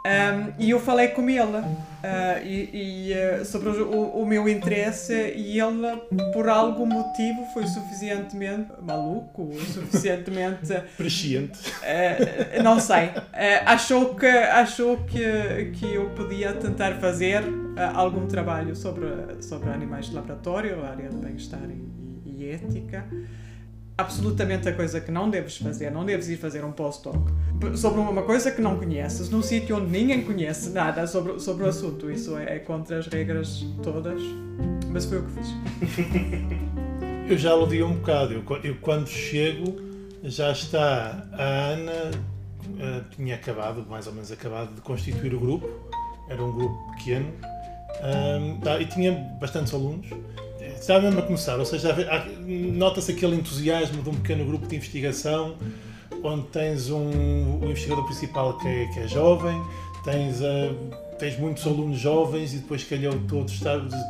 um, 0.06 0.54
e 0.58 0.70
eu 0.70 0.80
falei 0.80 1.10
com 1.10 1.30
ele 1.30 1.42
uh, 1.44 2.46
e, 2.46 3.10
e 3.12 3.14
uh, 3.14 3.46
sobre 3.46 3.70
o, 3.70 4.12
o, 4.12 4.26
meu 4.26 4.48
interesse 4.48 5.14
e 5.36 5.60
ele, 5.60 5.98
por 6.32 6.48
algum 6.48 6.86
motivo, 6.86 7.46
foi 7.54 7.68
suficientemente 7.68 8.72
maluco, 8.82 9.52
suficientemente... 9.74 10.74
Presciente. 10.96 11.60
Uh, 11.60 12.64
não 12.64 12.80
sei. 12.80 13.12
achou 13.66 14.16
que, 14.16 14.26
achou 14.26 14.98
que, 15.04 15.72
que 15.74 15.94
eu 15.94 16.10
podia 16.12 16.54
tentar 16.54 16.94
fazer 16.96 17.44
algum 17.94 18.26
trabalho 18.26 18.76
sobre, 18.76 19.08
sobre 19.42 19.70
animais 19.70 20.06
de 20.06 20.16
laboratório, 20.16 20.84
área 20.86 21.10
de 21.10 21.18
bem-estar 21.18 21.70
e, 21.70 22.30
e 22.30 22.52
ética 22.52 23.06
absolutamente 24.00 24.70
a 24.70 24.74
coisa 24.74 25.02
que 25.02 25.12
não 25.12 25.30
deves 25.30 25.58
fazer. 25.58 25.92
Não 25.92 26.06
deves 26.06 26.30
ir 26.30 26.38
fazer 26.38 26.64
um 26.64 26.72
post-doc 26.72 27.30
sobre 27.76 28.00
uma 28.00 28.22
coisa 28.22 28.50
que 28.50 28.62
não 28.62 28.78
conheces, 28.78 29.30
num 29.30 29.42
sítio 29.42 29.76
onde 29.76 29.92
ninguém 29.92 30.24
conhece 30.24 30.70
nada 30.70 31.06
sobre, 31.06 31.38
sobre 31.40 31.66
o 31.66 31.68
assunto. 31.68 32.10
Isso 32.10 32.38
é, 32.38 32.56
é 32.56 32.60
contra 32.60 33.00
as 33.00 33.08
regras 33.08 33.66
todas, 33.84 34.22
mas 34.90 35.06
foi 35.06 35.20
o 35.20 35.24
que 35.24 35.32
fiz. 35.32 35.48
eu 37.30 37.38
já 37.38 37.52
aludi 37.52 37.84
um 37.84 37.96
bocado. 37.96 38.34
Eu, 38.34 38.44
eu, 38.64 38.76
quando 38.80 39.08
chego, 39.08 39.76
já 40.24 40.52
está 40.52 41.28
a 41.34 41.44
Ana, 41.44 41.92
uh, 41.92 43.10
tinha 43.14 43.36
acabado, 43.36 43.86
mais 43.90 44.08
ou 44.08 44.14
menos 44.14 44.32
acabado, 44.32 44.74
de 44.76 44.82
constituir 44.82 45.34
o 45.34 45.40
grupo. 45.42 45.70
Era 46.30 46.42
um 46.42 46.54
grupo 46.54 46.92
pequeno. 46.94 47.34
Um, 48.02 48.62
tá, 48.62 48.80
e 48.80 48.86
tinha 48.86 49.12
bastantes 49.42 49.74
alunos 49.74 50.08
está 50.82 51.00
mesmo 51.00 51.20
a 51.20 51.24
começar, 51.24 51.58
ou 51.60 51.66
seja, 51.66 51.96
nota-se 52.46 53.12
aquele 53.12 53.36
entusiasmo 53.36 54.02
de 54.02 54.10
um 54.10 54.16
pequeno 54.16 54.46
grupo 54.46 54.68
de 54.68 54.76
investigação 54.76 55.56
onde 56.24 56.48
tens 56.48 56.90
um, 56.90 57.60
o 57.62 57.66
investigador 57.66 58.06
principal 58.06 58.58
que 58.58 58.68
é, 58.68 58.88
que 58.88 59.00
é 59.00 59.08
jovem, 59.08 59.62
tens, 60.04 60.42
uh, 60.42 60.76
tens 61.18 61.38
muitos 61.38 61.66
alunos 61.66 62.00
jovens 62.00 62.54
e 62.54 62.58
depois 62.58 62.84
calhou 62.84 63.18
todos, 63.28 63.60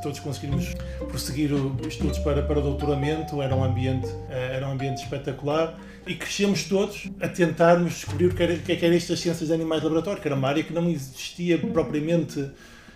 todos 0.01 0.19
conseguirmos 0.19 0.73
prosseguir 1.07 1.53
os 1.53 1.87
estudos 1.87 2.19
para, 2.19 2.41
para 2.41 2.61
doutoramento, 2.61 3.41
era 3.41 3.55
um, 3.55 3.63
ambiente, 3.63 4.07
uh, 4.07 4.31
era 4.31 4.67
um 4.67 4.71
ambiente 4.71 5.03
espetacular 5.03 5.77
e 6.07 6.15
crescemos 6.15 6.63
todos 6.63 7.09
a 7.21 7.27
tentarmos 7.27 7.93
descobrir 7.93 8.27
o 8.27 8.35
que 8.35 8.41
era, 8.41 8.53
o 8.53 8.59
que 8.59 8.85
era 8.85 8.95
estas 8.95 9.19
ciências 9.19 9.49
de 9.49 9.53
animais 9.53 9.81
de 9.81 9.87
laboratório, 9.87 10.21
que 10.21 10.27
era 10.27 10.35
uma 10.35 10.47
área 10.47 10.63
que 10.63 10.73
não 10.73 10.89
existia 10.89 11.57
propriamente 11.57 12.49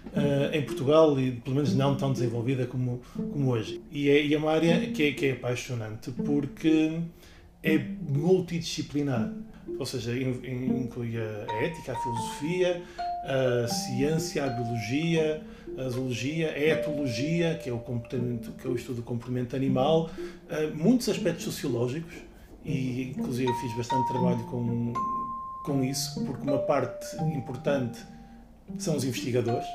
uh, 0.07 0.55
em 0.55 0.61
Portugal 0.63 1.19
e 1.19 1.31
pelo 1.31 1.55
menos 1.55 1.75
não 1.75 1.95
tão 1.95 2.11
desenvolvida 2.11 2.65
como, 2.65 3.01
como 3.15 3.51
hoje. 3.51 3.81
E 3.91 4.09
é, 4.09 4.25
e 4.25 4.33
é 4.33 4.37
uma 4.37 4.51
área 4.51 4.91
que 4.91 5.03
é, 5.03 5.11
que 5.11 5.25
é 5.27 5.31
apaixonante 5.33 6.11
porque 6.11 6.99
é 7.63 7.77
multidisciplinar, 7.77 9.31
ou 9.79 9.85
seja, 9.85 10.11
inclui 10.17 11.17
a 11.17 11.63
ética, 11.63 11.93
a 11.93 11.95
filosofia, 11.95 12.83
a 13.23 13.67
ciência, 13.67 14.43
a 14.43 14.49
biologia, 14.49 15.41
a 15.77 15.89
zoologia, 15.89 16.51
a 16.51 16.59
etologia, 16.59 17.59
que 17.61 17.69
é 17.69 17.73
o 17.73 17.79
comportamento, 17.79 18.51
que 18.51 18.67
é 18.67 18.69
o 18.69 18.75
estudo 18.75 18.97
do 18.97 19.03
comportamento 19.03 19.55
animal, 19.55 20.09
uh, 20.49 20.75
muitos 20.75 21.07
aspectos 21.07 21.45
sociológicos 21.45 22.13
e 22.65 23.13
inclusive 23.17 23.49
eu 23.49 23.55
fiz 23.55 23.75
bastante 23.77 24.07
trabalho 24.09 24.43
com 24.45 24.93
com 25.63 25.83
isso, 25.83 26.23
porque 26.25 26.43
uma 26.43 26.59
parte 26.59 27.15
importante 27.33 27.99
são 28.77 28.95
os 28.95 29.03
investigadores, 29.03 29.65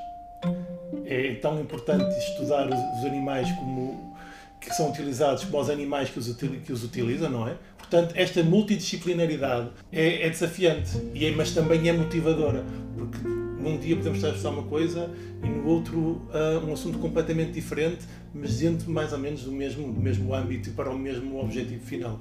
é 1.04 1.34
tão 1.34 1.60
importante 1.60 2.16
estudar 2.18 2.68
os, 2.68 3.04
animais 3.04 3.50
como 3.52 4.16
que 4.60 4.74
são 4.74 4.90
utilizados 4.90 5.44
como 5.44 5.62
os 5.62 5.70
animais 5.70 6.10
que 6.10 6.18
os, 6.18 6.34
que 6.34 6.72
os 6.72 6.84
utilizam, 6.84 7.30
não 7.30 7.48
é? 7.48 7.56
Portanto, 7.78 8.12
esta 8.16 8.42
multidisciplinaridade 8.42 9.70
é, 9.90 10.26
é 10.26 10.30
desafiante, 10.30 10.90
e 11.14 11.24
é, 11.24 11.30
mas 11.30 11.52
também 11.52 11.88
é 11.88 11.92
motivadora, 11.92 12.64
porque 12.96 13.18
num 13.26 13.78
dia 13.78 13.96
podemos 13.96 14.18
estar 14.18 14.28
a 14.28 14.32
estudar 14.32 14.50
uma 14.50 14.64
coisa 14.64 15.10
e 15.42 15.48
no 15.48 15.66
outro 15.66 15.98
uh, 15.98 16.66
um 16.66 16.72
assunto 16.72 16.98
completamente 16.98 17.52
diferente, 17.52 18.04
mas 18.34 18.58
dentro 18.58 18.90
mais 18.90 19.12
ou 19.12 19.18
menos 19.18 19.42
do 19.42 19.52
mesmo, 19.52 19.92
do 19.92 20.00
mesmo 20.00 20.34
âmbito 20.34 20.68
e 20.68 20.72
para 20.72 20.90
o 20.90 20.98
mesmo 20.98 21.40
objetivo 21.40 21.84
final. 21.84 22.20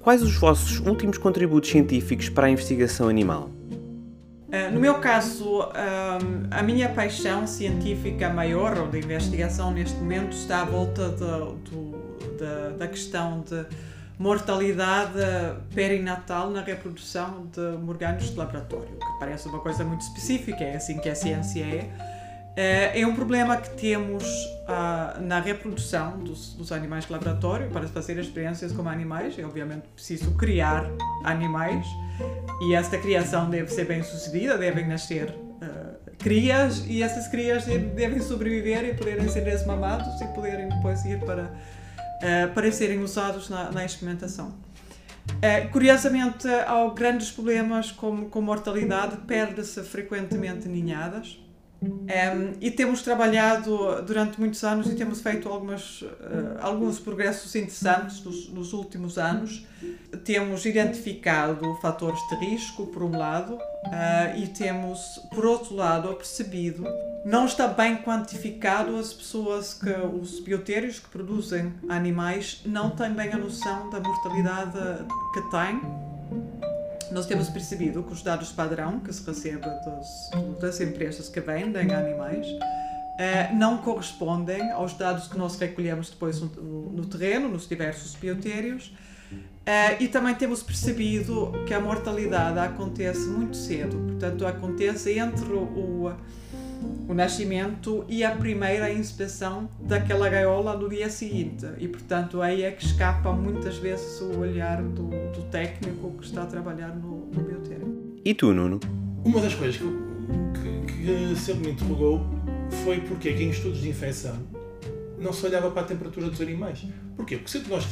Quais 0.00 0.22
os 0.22 0.36
vossos 0.36 0.78
últimos 0.80 1.18
contributos 1.18 1.70
científicos 1.70 2.28
para 2.28 2.46
a 2.46 2.50
investigação 2.50 3.08
animal? 3.08 3.50
Uh, 4.56 4.72
no 4.72 4.80
meu 4.80 4.98
caso, 5.00 5.60
uh, 5.60 5.68
a 6.50 6.62
minha 6.62 6.88
paixão 6.88 7.46
científica 7.46 8.30
maior 8.30 8.78
ou 8.78 8.88
de 8.88 8.98
investigação 8.98 9.72
neste 9.72 9.96
momento 9.96 10.32
está 10.32 10.62
à 10.62 10.64
volta 10.64 11.10
de, 11.10 12.38
de, 12.38 12.78
da 12.78 12.88
questão 12.88 13.42
de 13.42 13.66
mortalidade 14.18 15.18
perinatal 15.74 16.50
na 16.50 16.62
reprodução 16.62 17.46
de 17.52 17.78
morganos 17.78 18.30
de 18.30 18.36
laboratório, 18.36 18.88
que 18.88 19.18
parece 19.20 19.46
uma 19.48 19.58
coisa 19.58 19.84
muito 19.84 20.02
específica, 20.02 20.64
é 20.64 20.76
assim 20.76 20.98
que 20.98 21.08
a 21.08 21.14
ciência 21.14 21.62
é. 21.62 22.15
Uh, 22.56 22.90
é 22.94 23.06
um 23.06 23.14
problema 23.14 23.56
que 23.58 23.68
temos 23.76 24.24
na 25.20 25.38
reprodução 25.38 26.18
dos, 26.18 26.54
dos, 26.54 26.72
animais 26.72 27.06
de 27.06 27.12
laboratório 27.12 27.70
para 27.70 27.86
fazer 27.86 28.18
experiências 28.18 28.72
com 28.72 28.88
animais. 28.88 29.38
É 29.38 29.44
obviamente 29.44 29.84
preciso 29.94 30.32
criar 30.32 30.90
animais 31.22 31.86
e 32.60 32.74
esta 32.74 32.98
criação 32.98 33.50
deve 33.50 33.70
ser 33.70 33.84
bem 33.84 34.02
sucedida, 34.02 34.56
devem 34.56 34.86
nascer 34.86 35.28
uh, 35.28 36.16
crias 36.18 36.84
e 36.86 37.02
essas 37.02 37.28
crias 37.28 37.64
devem 37.64 38.20
sobreviver 38.20 38.84
e 38.84 38.94
poderem 38.94 39.28
ser 39.28 39.42
desmamados 39.42 40.20
e 40.20 40.26
poderem 40.28 40.68
depois 40.68 41.04
ir 41.04 41.20
para, 41.20 41.44
uh, 41.44 42.54
para 42.54 42.72
serem 42.72 43.00
usados 43.00 43.48
na, 43.48 43.70
na 43.70 43.84
experimentação. 43.84 44.54
Uh, 45.28 45.68
curiosamente, 45.70 46.48
há 46.48 46.88
grandes 46.94 47.30
problemas 47.30 47.92
como 47.92 48.30
com 48.30 48.40
mortalidade, 48.40 49.18
perde-se 49.26 49.82
frequentemente 49.82 50.68
ninhadas 50.68 51.38
um, 51.86 52.52
e 52.60 52.70
temos 52.70 53.02
trabalhado 53.02 54.02
durante 54.02 54.38
muitos 54.40 54.62
anos 54.64 54.88
e 54.88 54.94
temos 54.94 55.20
feito 55.20 55.48
algumas, 55.48 56.02
uh, 56.02 56.08
alguns 56.60 56.98
progressos 56.98 57.54
interessantes 57.54 58.22
nos, 58.22 58.48
nos, 58.48 58.72
últimos 58.72 59.18
anos. 59.18 59.64
Temos 60.24 60.64
identificado 60.64 61.76
fatores 61.80 62.20
de 62.28 62.36
risco, 62.46 62.86
por 62.86 63.02
um 63.02 63.16
lado, 63.16 63.54
uh, 63.54 64.38
e 64.38 64.48
temos, 64.48 65.00
por 65.34 65.44
outro 65.44 65.74
lado, 65.74 66.14
percebido, 66.14 66.84
não 67.24 67.46
está 67.46 67.66
bem 67.66 67.96
quantificado 67.96 68.96
as 68.96 69.12
pessoas 69.12 69.74
que, 69.74 69.90
os 69.90 70.40
biotérios 70.40 70.98
que 70.98 71.08
produzem 71.08 71.74
animais, 71.88 72.62
não 72.64 72.90
têm 72.90 73.12
bem 73.12 73.32
a 73.32 73.36
noção 73.36 73.90
da 73.90 74.00
mortalidade 74.00 74.78
que 75.34 75.40
têm 75.50 76.05
nós 77.10 77.26
temos 77.26 77.48
percebido 77.48 78.02
que 78.02 78.12
os 78.12 78.22
dados 78.22 78.52
padrão 78.52 79.00
que 79.00 79.12
se 79.12 79.24
recebe 79.26 79.60
das, 79.60 80.30
das 80.60 80.80
empresas 80.80 81.28
que 81.28 81.40
vendem 81.40 81.92
animais 81.92 82.46
uh, 82.46 83.54
não 83.56 83.78
correspondem 83.78 84.70
aos 84.72 84.94
dados 84.94 85.28
que 85.28 85.36
nós 85.36 85.58
recolhemos 85.58 86.10
depois 86.10 86.40
no, 86.40 86.48
no 86.48 87.06
terreno, 87.06 87.48
nos 87.48 87.68
diversos 87.68 88.14
biotérios. 88.14 88.92
Uh, 89.32 90.00
e 90.00 90.06
também 90.06 90.34
temos 90.34 90.62
percebido 90.62 91.52
que 91.66 91.74
a 91.74 91.80
mortalidade 91.80 92.58
acontece 92.58 93.26
muito 93.26 93.56
cedo, 93.56 93.96
portanto, 93.96 94.46
acontece 94.46 95.18
entre 95.18 95.52
o, 95.52 96.12
o 97.08 97.14
nascimento 97.14 98.04
e 98.08 98.24
a 98.24 98.32
primeira 98.32 98.92
inspeção 98.92 99.68
daquela 99.80 100.28
gaiola 100.28 100.76
no 100.76 100.88
dia 100.88 101.08
seguinte. 101.08 101.66
E, 101.78 101.86
portanto, 101.86 102.42
aí 102.42 102.62
é 102.62 102.70
que 102.72 102.84
escapa 102.84 103.32
muitas 103.32 103.76
vezes 103.76 104.20
o 104.20 104.40
olhar 104.40 104.82
do, 104.82 105.04
do 105.04 105.42
técnico 105.50 106.12
que 106.18 106.24
está 106.24 106.42
a 106.42 106.46
trabalhar 106.46 106.88
no, 106.88 107.26
no 107.26 107.42
biotério. 107.42 108.20
E 108.24 108.34
tu, 108.34 108.52
Nuno? 108.52 108.80
Uma 109.24 109.40
das 109.40 109.54
coisas 109.54 109.76
que, 109.76 109.84
que, 109.84 110.92
que 110.92 111.36
sempre 111.36 111.66
me 111.66 111.72
interrogou 111.72 112.26
foi 112.84 113.00
porque 113.00 113.32
que 113.32 113.44
em 113.44 113.50
estudos 113.50 113.80
de 113.80 113.88
infecção 113.88 114.36
não 115.18 115.32
se 115.32 115.46
olhava 115.46 115.70
para 115.70 115.82
a 115.82 115.84
temperatura 115.84 116.28
dos 116.28 116.40
animais. 116.40 116.84
Porquê? 117.16 117.36
Porque 117.36 117.50
se 117.50 117.68
nós 117.68 117.86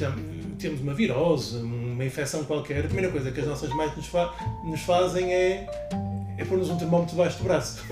temos 0.59 0.80
uma 0.80 0.92
virose, 0.92 1.56
uma 1.56 2.04
infecção 2.04 2.44
qualquer, 2.44 2.80
a 2.80 2.88
primeira 2.88 3.11
coisa 3.11 3.30
que 3.30 3.40
as 3.40 3.47
nossas 3.47 3.71
mães 3.71 3.97
nos, 3.97 4.06
fa 4.06 4.35
nos 4.64 4.80
fazem 4.80 5.33
é, 5.33 5.66
é 6.37 6.44
pôr-nos 6.44 6.68
um 6.68 6.76
termómetro 6.76 7.14
debaixo 7.14 7.38
do 7.38 7.44
braço 7.44 7.83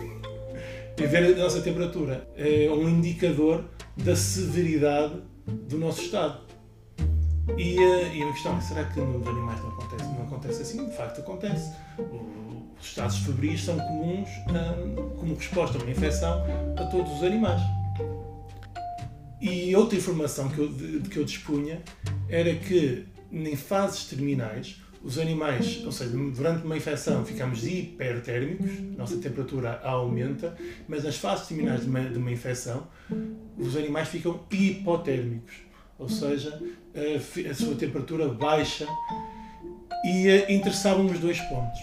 e 0.98 1.06
ver 1.06 1.34
a 1.34 1.38
nossa 1.38 1.60
temperatura. 1.60 2.28
É 2.36 2.68
um 2.70 2.88
indicador 2.88 3.64
da 3.96 4.14
severidade 4.16 5.14
do 5.46 5.78
nosso 5.78 6.02
estado. 6.02 6.40
E, 7.58 7.76
eh, 7.78 8.16
e 8.16 8.22
a 8.22 8.32
questão 8.32 8.56
é, 8.56 8.60
será 8.60 8.84
que 8.84 9.00
nos 9.00 9.26
animais 9.26 9.60
não 9.60 9.70
acontece? 9.70 10.04
Não 10.04 10.22
acontece 10.22 10.62
assim? 10.62 10.86
De 10.86 10.96
facto 10.96 11.20
acontece. 11.20 11.72
Os 12.80 12.86
estados 12.86 13.18
febris 13.18 13.64
são 13.64 13.76
comuns 13.76 14.28
um, 14.48 15.10
como 15.18 15.34
resposta 15.34 15.78
a 15.78 15.82
uma 15.82 15.90
infecção 15.90 16.44
a 16.76 16.84
todos 16.86 17.12
os 17.12 17.22
animais. 17.22 17.60
E 19.40 19.74
outra 19.74 19.98
informação 19.98 20.48
que 20.48 20.58
eu, 20.58 20.68
de 20.68 21.08
que 21.08 21.16
eu 21.16 21.24
dispunha 21.24 21.82
era 22.28 22.54
que 22.54 23.06
em 23.32 23.56
fases 23.56 24.04
terminais 24.04 24.80
os 25.04 25.18
animais, 25.18 25.82
ou 25.84 25.90
seja, 25.90 26.10
durante 26.10 26.64
uma 26.64 26.76
infecção 26.76 27.24
ficamos 27.24 27.66
hipertérmicos, 27.66 28.70
nossa 28.96 29.16
temperatura 29.16 29.80
aumenta, 29.82 30.56
mas 30.86 31.02
nas 31.02 31.16
fases 31.16 31.48
terminais 31.48 31.82
de 31.82 31.88
uma, 31.88 32.00
de 32.00 32.18
uma 32.18 32.30
infecção, 32.30 32.86
os 33.58 33.76
animais 33.76 34.08
ficam 34.08 34.40
hipotérmicos, 34.50 35.54
ou 35.98 36.08
seja, 36.08 36.60
a, 36.94 37.50
a 37.50 37.54
sua 37.54 37.74
temperatura 37.74 38.28
baixa 38.28 38.86
e 40.04 40.28
uh, 40.28 40.52
interessavam 40.52 41.06
os 41.06 41.18
dois 41.18 41.40
pontos. 41.40 41.80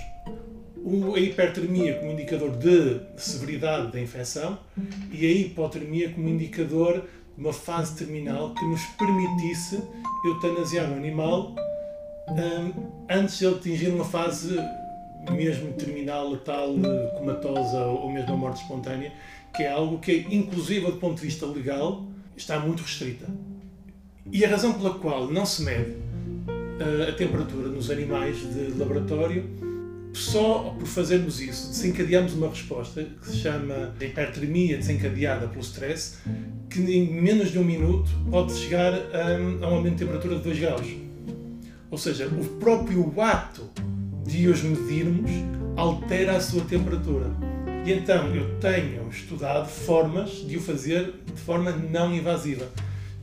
O, 0.77 1.13
a 1.13 1.19
hipertermia 1.19 1.99
como 1.99 2.11
indicador 2.11 2.51
de 2.51 3.01
severidade 3.17 3.91
da 3.91 3.99
infecção 3.99 4.57
e 5.11 5.25
a 5.25 5.31
hipotermia 5.31 6.09
como 6.09 6.29
indicador 6.29 7.05
de 7.37 7.43
uma 7.43 7.51
fase 7.51 7.97
terminal 7.97 8.53
que 8.53 8.65
nos 8.65 8.81
permitisse 8.97 9.83
eutanasiar 10.25 10.89
o 10.89 10.93
animal 10.93 11.53
um, 11.53 11.68
antes 13.09 13.37
de 13.37 13.45
ele 13.45 13.55
atingir 13.55 13.89
uma 13.89 14.05
fase 14.05 14.55
mesmo 15.31 15.73
terminal, 15.73 16.31
letal, 16.31 16.75
comatosa 17.17 17.79
ou 17.85 18.11
mesmo 18.11 18.33
a 18.33 18.37
morte 18.37 18.61
espontânea, 18.61 19.11
que 19.55 19.63
é 19.63 19.71
algo 19.71 19.99
que, 19.99 20.27
inclusive 20.29 20.85
do 20.85 20.97
ponto 20.97 21.15
de 21.15 21.25
vista 21.25 21.45
legal, 21.45 22.05
está 22.35 22.59
muito 22.59 22.81
restrita. 22.81 23.27
E 24.31 24.45
a 24.45 24.49
razão 24.49 24.73
pela 24.73 24.93
qual 24.95 25.27
não 25.27 25.45
se 25.45 25.63
mede 25.63 25.91
uh, 25.91 27.09
a 27.09 27.11
temperatura 27.13 27.67
nos 27.67 27.89
animais 27.89 28.37
de 28.37 28.77
laboratório, 28.77 29.49
só 30.13 30.75
por 30.77 30.87
fazermos 30.87 31.39
isso, 31.39 31.69
desencadeamos 31.69 32.33
uma 32.33 32.49
resposta 32.49 33.03
que 33.03 33.27
se 33.27 33.37
chama 33.37 33.93
hipertermia 33.99 34.77
desencadeada 34.77 35.47
pelo 35.47 35.61
stress, 35.61 36.17
que 36.69 36.79
em 36.79 37.21
menos 37.21 37.51
de 37.51 37.59
um 37.59 37.63
minuto 37.63 38.09
pode 38.29 38.53
chegar 38.53 38.93
a, 38.93 39.37
a 39.65 39.69
um 39.69 39.75
aumento 39.75 39.93
de 39.93 40.05
temperatura 40.05 40.35
de 40.37 40.43
2 40.43 40.59
graus. 40.59 41.08
Ou 41.91 41.97
seja, 41.97 42.27
o 42.27 42.45
próprio 42.59 43.13
ato 43.19 43.69
de 44.25 44.47
os 44.47 44.61
medirmos 44.61 45.31
altera 45.75 46.37
a 46.37 46.41
sua 46.41 46.63
temperatura. 46.65 47.27
E 47.85 47.91
então 47.91 48.35
eu 48.35 48.59
tenho 48.59 49.07
estudado 49.09 49.67
formas 49.67 50.45
de 50.47 50.57
o 50.57 50.61
fazer 50.61 51.13
de 51.25 51.41
forma 51.41 51.71
não 51.71 52.13
invasiva. 52.13 52.67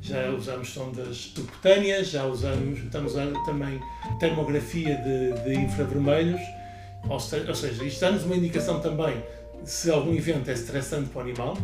Já 0.01 0.31
usamos 0.31 0.71
sondas 0.71 1.33
subcutâneas, 1.35 2.09
já 2.09 2.25
usamos, 2.27 2.79
estamos 2.79 3.17
a 3.17 3.25
usar 3.25 3.45
também 3.45 3.81
termografia 4.19 4.97
de, 4.97 5.45
de 5.45 5.61
infravermelhos, 5.61 6.41
ou 7.05 7.19
ou 7.49 7.55
seja, 7.55 7.85
isto 7.85 8.01
dá-nos 8.01 8.25
uma 8.25 8.37
indicação 8.37 8.81
também 8.81 9.17
se 9.65 9.91
algum 9.91 10.15
evento 10.15 10.49
é 10.49 10.55
estressante 10.55 11.09
para 11.11 11.19
o 11.19 11.23
animal, 11.23 11.57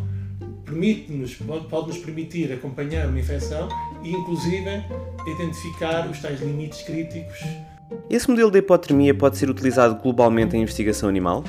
permite-nos, 0.65 1.35
pode-nos 1.69 1.97
permitir 1.99 2.51
acompanhar 2.51 3.07
uma 3.07 3.19
infecção 3.19 3.69
e, 4.03 4.11
inclusive, 4.11 4.83
identificar 5.27 6.07
os 6.09 6.19
tais 6.19 6.39
limites 6.41 6.81
críticos. 6.81 7.39
Esse 8.09 8.29
modelo 8.29 8.51
de 8.51 8.59
hipotermia 8.59 9.13
pode 9.13 9.37
ser 9.37 9.49
utilizado 9.49 9.95
globalmente 9.95 10.55
em 10.55 10.61
investigação 10.61 11.09
animal? 11.09 11.43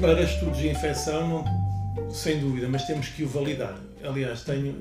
Para 0.00 0.22
estudos 0.22 0.58
de 0.58 0.68
infecção, 0.68 1.28
não, 1.28 2.10
sem 2.10 2.40
dúvida, 2.40 2.68
mas 2.68 2.84
temos 2.84 3.08
que 3.08 3.24
o 3.24 3.28
validar. 3.28 3.78
Aliás, 4.02 4.42
tenho, 4.42 4.74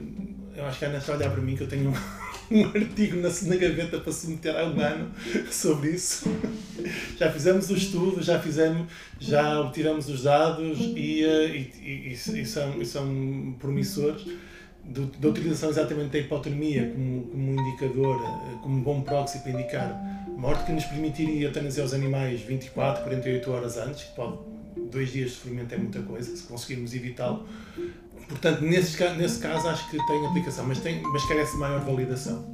eu 0.56 0.66
acho 0.66 0.80
que 0.80 0.86
a 0.86 0.88
Ana 0.90 0.98
está 0.98 1.14
a 1.14 1.16
olhar 1.18 1.32
para 1.32 1.42
mim 1.42 1.56
que 1.56 1.64
eu 1.64 1.68
tenho 1.68 1.92
um 2.52 2.66
artigo 2.66 3.18
na, 3.18 3.30
na 3.30 3.56
gaveta 3.56 4.00
para 4.00 4.12
submeter 4.12 4.56
há 4.56 4.64
um 4.66 4.80
ano 4.80 5.12
sobre 5.52 5.92
isso. 5.92 6.30
Já 7.18 7.32
fizemos 7.32 7.70
o 7.70 7.76
estudo, 7.76 8.22
já 8.22 8.40
fizemos, 8.40 8.88
já 9.20 9.60
obtivemos 9.60 10.08
os 10.08 10.24
dados 10.24 10.78
e, 10.80 11.24
eh, 11.24 11.68
e, 11.82 12.14
e, 12.16 12.42
e 12.42 12.46
são, 12.46 12.86
são 12.86 13.56
promissores 13.60 14.24
da 14.88 15.28
utilização 15.28 15.70
exatamente 15.70 16.12
da 16.12 16.20
hipotermia 16.20 16.90
como, 16.90 17.24
como 17.28 17.52
indicador, 17.62 18.22
eh, 18.24 18.58
como 18.64 18.82
bom 18.82 19.02
proxy 19.02 19.40
para 19.40 19.52
indicar 19.52 20.02
morte, 20.38 20.66
que 20.66 20.72
nos 20.72 20.86
permitiria 20.86 21.48
eutanasiar 21.48 21.86
os 21.86 21.94
animais 21.94 22.42
24, 22.42 23.04
48 23.04 23.52
horas 23.52 23.78
antes, 23.78 24.04
que 24.04 24.16
pode, 24.16 24.38
dois 24.92 25.12
dias 25.12 25.32
de 25.32 25.36
sofrimento 25.36 25.74
é 25.74 25.78
muita 25.78 26.02
coisa, 26.04 26.36
se 26.36 26.44
conseguirmos 26.44 26.94
evitá-lo. 26.94 27.48
Portanto, 28.30 28.62
nesse, 28.62 29.02
nesse 29.16 29.40
caso 29.40 29.68
acho 29.68 29.90
que 29.90 29.98
tem 30.06 30.26
aplicação, 30.28 30.66
mas, 30.66 30.80
tem, 30.80 31.02
mas 31.02 31.26
carece 31.26 31.54
de 31.54 31.58
maior 31.58 31.80
validação. 31.82 32.46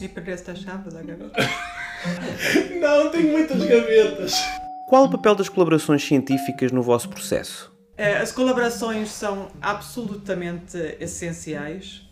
E 0.00 0.08
perdeste 0.08 0.50
a 0.50 0.54
chave 0.54 0.90
da 0.90 1.02
gaveta? 1.02 1.32
Não, 2.80 3.10
tenho 3.10 3.32
muitas 3.32 3.64
gavetas. 3.64 4.34
Qual 4.88 5.04
o 5.04 5.10
papel 5.10 5.34
das 5.34 5.48
colaborações 5.48 6.04
científicas 6.04 6.70
no 6.70 6.82
vosso 6.82 7.08
processo? 7.08 7.73
Eh, 7.96 8.16
as 8.16 8.32
colaborações 8.32 9.10
são 9.10 9.48
absolutamente 9.62 10.76
essenciais. 10.98 12.08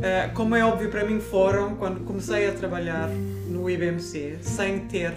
Eh, 0.00 0.30
como 0.34 0.54
é 0.54 0.64
óbvio 0.64 0.90
para 0.90 1.04
mim 1.04 1.20
foram 1.20 1.76
quando 1.76 2.00
comecei 2.04 2.48
a 2.48 2.52
trabalhar 2.52 3.08
no 3.08 3.68
IBMC, 3.68 4.38
sem 4.40 4.86
ter 4.86 5.12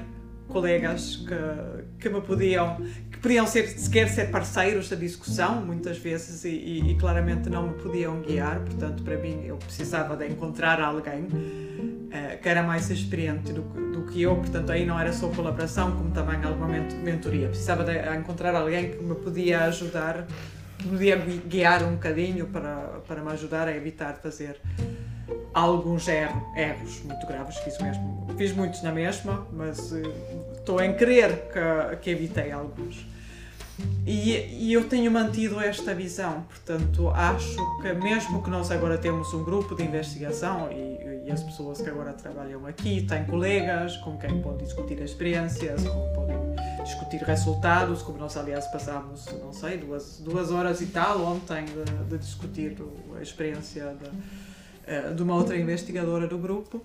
colegas 0.47 1.17
que, 1.17 2.01
que 2.01 2.09
me 2.09 2.21
podiam 2.21 2.77
que 3.19 3.23
podiam 3.23 3.45
ser 3.45 3.67
sequer 3.67 4.07
ser 4.07 4.31
parceiros 4.31 4.89
da 4.89 4.95
discussão 4.95 5.61
muitas 5.61 5.97
vezes 5.97 6.45
e, 6.45 6.49
e, 6.49 6.91
e, 6.91 6.95
claramente 6.95 7.49
não 7.49 7.67
me 7.67 7.73
podiam 7.73 8.21
guiar 8.21 8.61
portanto 8.61 9.03
para 9.03 9.17
mim 9.17 9.43
eu 9.45 9.57
precisava 9.57 10.15
de 10.15 10.27
encontrar 10.27 10.81
alguém 10.81 11.23
uh, 11.23 12.41
que 12.41 12.47
era 12.47 12.63
mais 12.63 12.89
experiente 12.89 13.51
do, 13.51 13.61
do, 13.61 14.05
que 14.05 14.21
eu 14.21 14.37
portanto 14.37 14.71
aí 14.71 14.85
não 14.85 14.97
era 14.97 15.11
só 15.11 15.27
colaboração 15.27 15.91
como 15.91 16.11
também 16.11 16.41
alguma 16.43 16.67
mentoria. 16.67 17.49
Precisava 17.49 17.83
de 17.83 18.17
encontrar 18.17 18.55
alguém 18.55 18.91
que 18.91 19.03
me 19.03 19.15
podia 19.15 19.65
ajudar 19.65 20.25
podia 20.89 21.17
guiar 21.17 21.83
um 21.83 21.95
bocadinho 21.95 22.47
para 22.47 23.01
para 23.05 23.21
me 23.21 23.31
ajudar 23.33 23.67
a 23.67 23.75
evitar 23.75 24.15
fazer 24.15 24.61
alguns 25.53 26.07
erros, 26.07 26.41
erros 26.55 27.01
muito 27.03 27.25
graves, 27.27 27.57
fiz, 27.57 27.77
mesmo, 27.79 28.27
fiz 28.37 28.53
muitos 28.53 28.81
na 28.83 28.91
mesma, 28.91 29.47
mas 29.51 29.91
uh, 29.91 30.38
estou 30.59 30.81
em 30.81 30.93
crer 30.93 31.49
que, 31.51 31.95
que 31.97 32.09
evitei 32.11 32.51
alguns. 32.51 33.07
E, 34.05 34.67
e, 34.67 34.73
eu 34.73 34.89
tenho 34.89 35.09
mantido 35.09 35.59
esta 35.59 35.93
visão, 35.93 36.43
portanto, 36.43 37.09
acho 37.09 37.81
que 37.81 37.93
mesmo 37.93 38.43
que 38.43 38.49
nós 38.49 38.71
agora 38.71 38.97
temos 38.97 39.33
um 39.33 39.43
grupo 39.43 39.73
de 39.73 39.83
investigação 39.83 40.69
e, 40.71 41.27
e 41.27 41.31
as 41.31 41.41
pessoas 41.43 41.79
que 41.79 41.89
agora 41.89 42.11
trabalham 42.11 42.65
aqui 42.65 43.05
têm 43.07 43.23
colegas 43.25 43.95
com 43.97 44.17
quem 44.17 44.41
podem 44.41 44.65
discutir 44.65 44.99
experiências, 44.99 45.87
com 45.87 46.13
podem 46.13 46.37
discutir 46.83 47.21
resultados, 47.21 48.01
como 48.01 48.17
nós, 48.17 48.35
aliás, 48.35 48.67
passámos, 48.67 49.27
não 49.41 49.53
sei, 49.53 49.77
duas, 49.77 50.19
duas 50.19 50.51
horas 50.51 50.81
e 50.81 50.87
tal 50.87 51.21
ontem 51.21 51.65
de, 51.65 52.09
de 52.09 52.17
discutir 52.17 52.75
a 53.17 53.21
experiência 53.21 53.95
eh, 54.89 55.13
de 55.13 55.21
uma 55.21 55.35
outra 55.35 55.55
investigadora 55.55 56.27
do 56.27 56.37
grupo. 56.37 56.81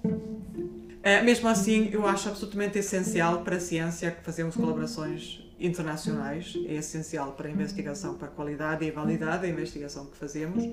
Eh, 1.03 1.23
mesmo 1.23 1.49
assim, 1.49 1.89
eu 1.91 2.07
acho 2.07 2.29
absolutamente 2.29 2.79
essencial 2.79 3.41
para 3.43 3.57
a 3.57 3.61
ciência 3.61 4.11
que 4.11 4.23
fazemos 4.23 4.55
colaborações 4.55 5.44
internacionais, 5.65 6.57
é 6.67 6.75
essencial 6.75 7.33
para 7.33 7.49
a 7.49 7.51
investigação, 7.51 8.15
para 8.15 8.29
a 8.29 8.31
qualidade 8.31 8.85
e 8.85 8.91
validade 8.91 9.43
da 9.43 9.49
investigação 9.49 10.07
que 10.07 10.17
fazemos 10.17 10.65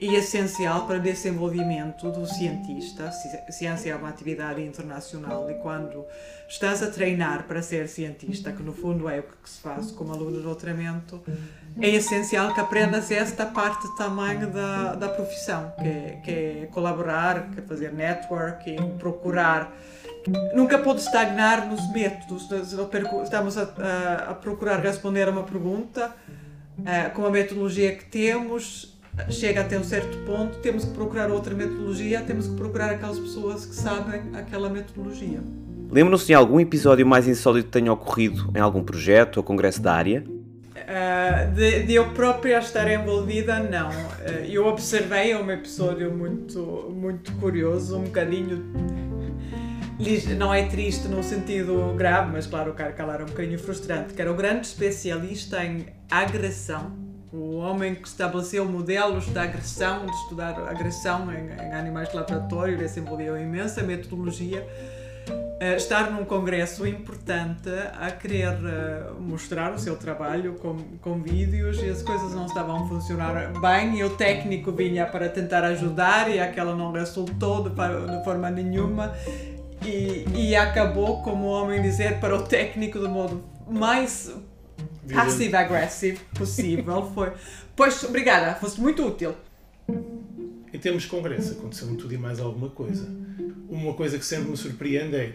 e 0.00 0.14
é 0.14 0.18
essencial 0.18 0.86
para 0.86 0.98
o 0.98 1.00
desenvolvimento 1.00 2.10
do 2.10 2.26
cientista. 2.26 3.10
Ciência 3.50 3.92
é 3.92 3.96
uma 3.96 4.08
atividade 4.08 4.62
internacional 4.62 5.50
e 5.50 5.54
quando 5.54 6.04
estás 6.48 6.82
a 6.82 6.90
treinar 6.90 7.44
para 7.44 7.62
ser 7.62 7.88
cientista, 7.88 8.52
que 8.52 8.62
no 8.62 8.72
fundo 8.72 9.08
é 9.08 9.20
o 9.20 9.22
que 9.22 9.48
se 9.48 9.60
faz 9.60 9.90
como 9.90 10.12
aluno 10.12 10.36
de 10.36 10.42
doutoramento, 10.42 11.20
é 11.80 11.88
essencial 11.90 12.52
que 12.52 12.60
aprendas 12.60 13.10
esta 13.10 13.46
parte 13.46 13.86
também 13.96 14.38
da, 14.50 14.94
da 14.94 15.08
profissão, 15.08 15.72
que 15.78 15.88
é, 15.88 16.20
que 16.24 16.30
é 16.30 16.68
colaborar, 16.72 17.50
que 17.50 17.60
é 17.60 17.62
fazer 17.62 17.92
networking, 17.92 18.98
procurar 18.98 19.72
nunca 20.54 20.78
pode 20.78 21.00
estagnar 21.00 21.66
nos 21.68 21.90
métodos. 21.92 22.48
Estamos 23.22 23.56
a, 23.56 23.62
a, 23.62 24.30
a 24.30 24.34
procurar 24.34 24.80
responder 24.80 25.28
a 25.28 25.30
uma 25.30 25.44
pergunta 25.44 26.14
uh, 26.78 27.14
com 27.14 27.24
a 27.24 27.30
metodologia 27.30 27.94
que 27.94 28.04
temos, 28.04 28.96
chega 29.30 29.62
até 29.62 29.78
um 29.78 29.84
certo 29.84 30.18
ponto, 30.26 30.58
temos 30.58 30.84
que 30.84 30.90
procurar 30.90 31.30
outra 31.30 31.54
metodologia, 31.54 32.20
temos 32.20 32.48
que 32.48 32.54
procurar 32.54 32.90
aquelas 32.90 33.18
pessoas 33.18 33.64
que 33.64 33.74
sabem 33.74 34.22
aquela 34.34 34.68
metodologia. 34.68 35.40
Lembram-se 35.90 36.26
de 36.26 36.34
algum 36.34 36.58
episódio 36.58 37.06
mais 37.06 37.28
insólito 37.28 37.66
que 37.66 37.72
tenha 37.72 37.92
ocorrido 37.92 38.50
em 38.54 38.60
algum 38.60 38.82
projeto 38.82 39.36
ou 39.38 39.42
congresso 39.42 39.80
da 39.80 39.92
área? 39.92 40.24
Uh, 40.76 41.54
de, 41.54 41.84
de, 41.84 41.94
eu 41.94 42.10
própria 42.10 42.58
estar 42.58 42.90
envolvida, 42.90 43.60
não. 43.60 43.90
Uh, 43.90 44.44
eu 44.48 44.66
observei 44.66 45.34
um 45.34 45.50
episódio 45.50 46.12
muito, 46.12 46.60
muito 46.94 47.32
curioso, 47.34 47.96
um 47.96 48.04
bocadinho. 48.04 48.64
Não 50.36 50.52
é 50.52 50.64
triste 50.64 51.08
no 51.08 51.22
sentido 51.22 51.94
grave, 51.96 52.30
mas 52.32 52.46
claro, 52.46 52.72
o 52.72 52.74
cara 52.74 52.94
era 53.14 53.22
um 53.22 53.28
bocadinho 53.28 53.58
frustrante, 53.58 54.12
que 54.14 54.20
era 54.20 54.30
o 54.30 54.34
grande 54.34 54.66
especialista 54.66 55.64
em 55.64 55.86
agressão 56.10 57.06
o 57.36 57.56
homem 57.56 57.94
que 57.94 58.08
estabeleceu 58.08 58.64
modelos 58.64 59.26
de 59.26 59.38
agressão, 59.38 60.06
de 60.06 60.12
estudar 60.12 60.58
agressão 60.68 61.30
em, 61.32 61.48
em 61.50 61.72
animais 61.72 62.08
de 62.08 62.16
laboratório, 62.16 62.78
desenvolveu 62.78 63.38
imensa 63.38 63.82
metodologia. 63.82 64.66
Uh, 65.28 65.74
estar 65.74 66.10
num 66.10 66.24
congresso 66.24 66.86
importante 66.86 67.70
a 67.98 68.10
querer 68.10 68.52
uh, 68.52 69.20
mostrar 69.20 69.72
o 69.72 69.78
seu 69.78 69.96
trabalho 69.96 70.54
com, 70.54 70.76
com 71.00 71.20
vídeos 71.20 71.82
e 71.82 71.88
as 71.88 72.02
coisas 72.02 72.32
não 72.34 72.44
estavam 72.44 72.84
a 72.84 72.88
funcionar 72.88 73.58
bem 73.58 73.98
e 73.98 74.04
o 74.04 74.10
técnico 74.10 74.70
vinha 74.70 75.06
para 75.06 75.28
tentar 75.30 75.64
ajudar 75.64 76.30
e 76.30 76.38
aquela 76.38 76.76
não 76.76 76.92
resultou 76.92 77.64
de, 77.64 77.70
de 77.70 78.24
forma 78.24 78.50
nenhuma 78.50 79.14
e, 79.86 80.24
e 80.34 80.56
acabou, 80.56 81.22
como 81.22 81.46
o 81.46 81.48
homem 81.48 81.80
dizer, 81.80 82.18
para 82.20 82.36
o 82.36 82.42
técnico 82.42 82.98
do 82.98 83.08
modo 83.08 83.44
mais 83.68 84.34
passive-aggressive 85.12 86.18
possível. 86.36 87.10
Foi, 87.14 87.32
pois, 87.74 88.02
obrigada, 88.04 88.54
foste 88.54 88.80
muito 88.80 89.06
útil. 89.06 89.34
Em 90.72 90.78
termos 90.78 91.04
de 91.04 91.08
congresso, 91.08 91.52
aconteceu 91.52 91.88
tudo 91.96 92.12
e 92.12 92.18
mais 92.18 92.40
alguma 92.40 92.68
coisa. 92.68 93.08
Uma 93.68 93.94
coisa 93.94 94.18
que 94.18 94.24
sempre 94.24 94.50
me 94.50 94.56
surpreende 94.56 95.16
é 95.16 95.32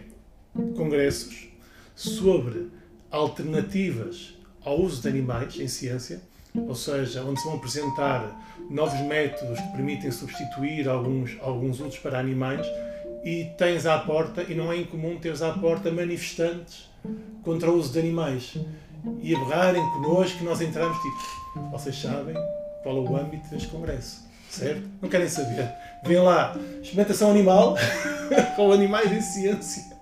congressos 0.76 1.48
sobre 1.94 2.70
alternativas 3.10 4.36
ao 4.64 4.80
uso 4.80 5.02
de 5.02 5.08
animais 5.08 5.58
em 5.58 5.68
ciência, 5.68 6.20
ou 6.54 6.74
seja, 6.74 7.24
onde 7.24 7.40
se 7.40 7.46
vão 7.46 7.56
apresentar 7.56 8.56
novos 8.70 9.00
métodos 9.00 9.58
que 9.58 9.72
permitem 9.72 10.10
substituir 10.10 10.88
alguns, 10.88 11.36
alguns 11.40 11.80
usos 11.80 11.98
para 11.98 12.18
animais 12.18 12.66
e 13.24 13.46
tens 13.56 13.86
à 13.86 13.98
porta, 13.98 14.42
e 14.42 14.54
não 14.54 14.72
é 14.72 14.76
incomum 14.76 15.18
teres 15.18 15.42
à 15.42 15.52
porta 15.52 15.90
manifestantes 15.90 16.90
contra 17.42 17.70
o 17.70 17.76
uso 17.76 17.92
de 17.92 17.98
animais 17.98 18.56
e 19.20 19.34
a 19.34 19.38
berrarem 19.38 19.82
connosco 19.90 20.38
que 20.38 20.44
nós 20.44 20.60
entramos 20.60 20.96
tipo, 20.98 21.70
vocês 21.70 21.96
sabem 21.96 22.34
qual 22.82 22.96
é 22.96 23.00
o 23.00 23.16
âmbito 23.16 23.48
deste 23.48 23.68
congresso, 23.68 24.22
certo? 24.48 24.82
Não 25.00 25.08
querem 25.08 25.28
saber. 25.28 25.70
Vem 26.04 26.18
lá, 26.18 26.56
experimentação 26.80 27.30
animal 27.30 27.76
com 28.56 28.72
animais 28.72 29.10
em 29.12 29.20
ciência. 29.20 29.92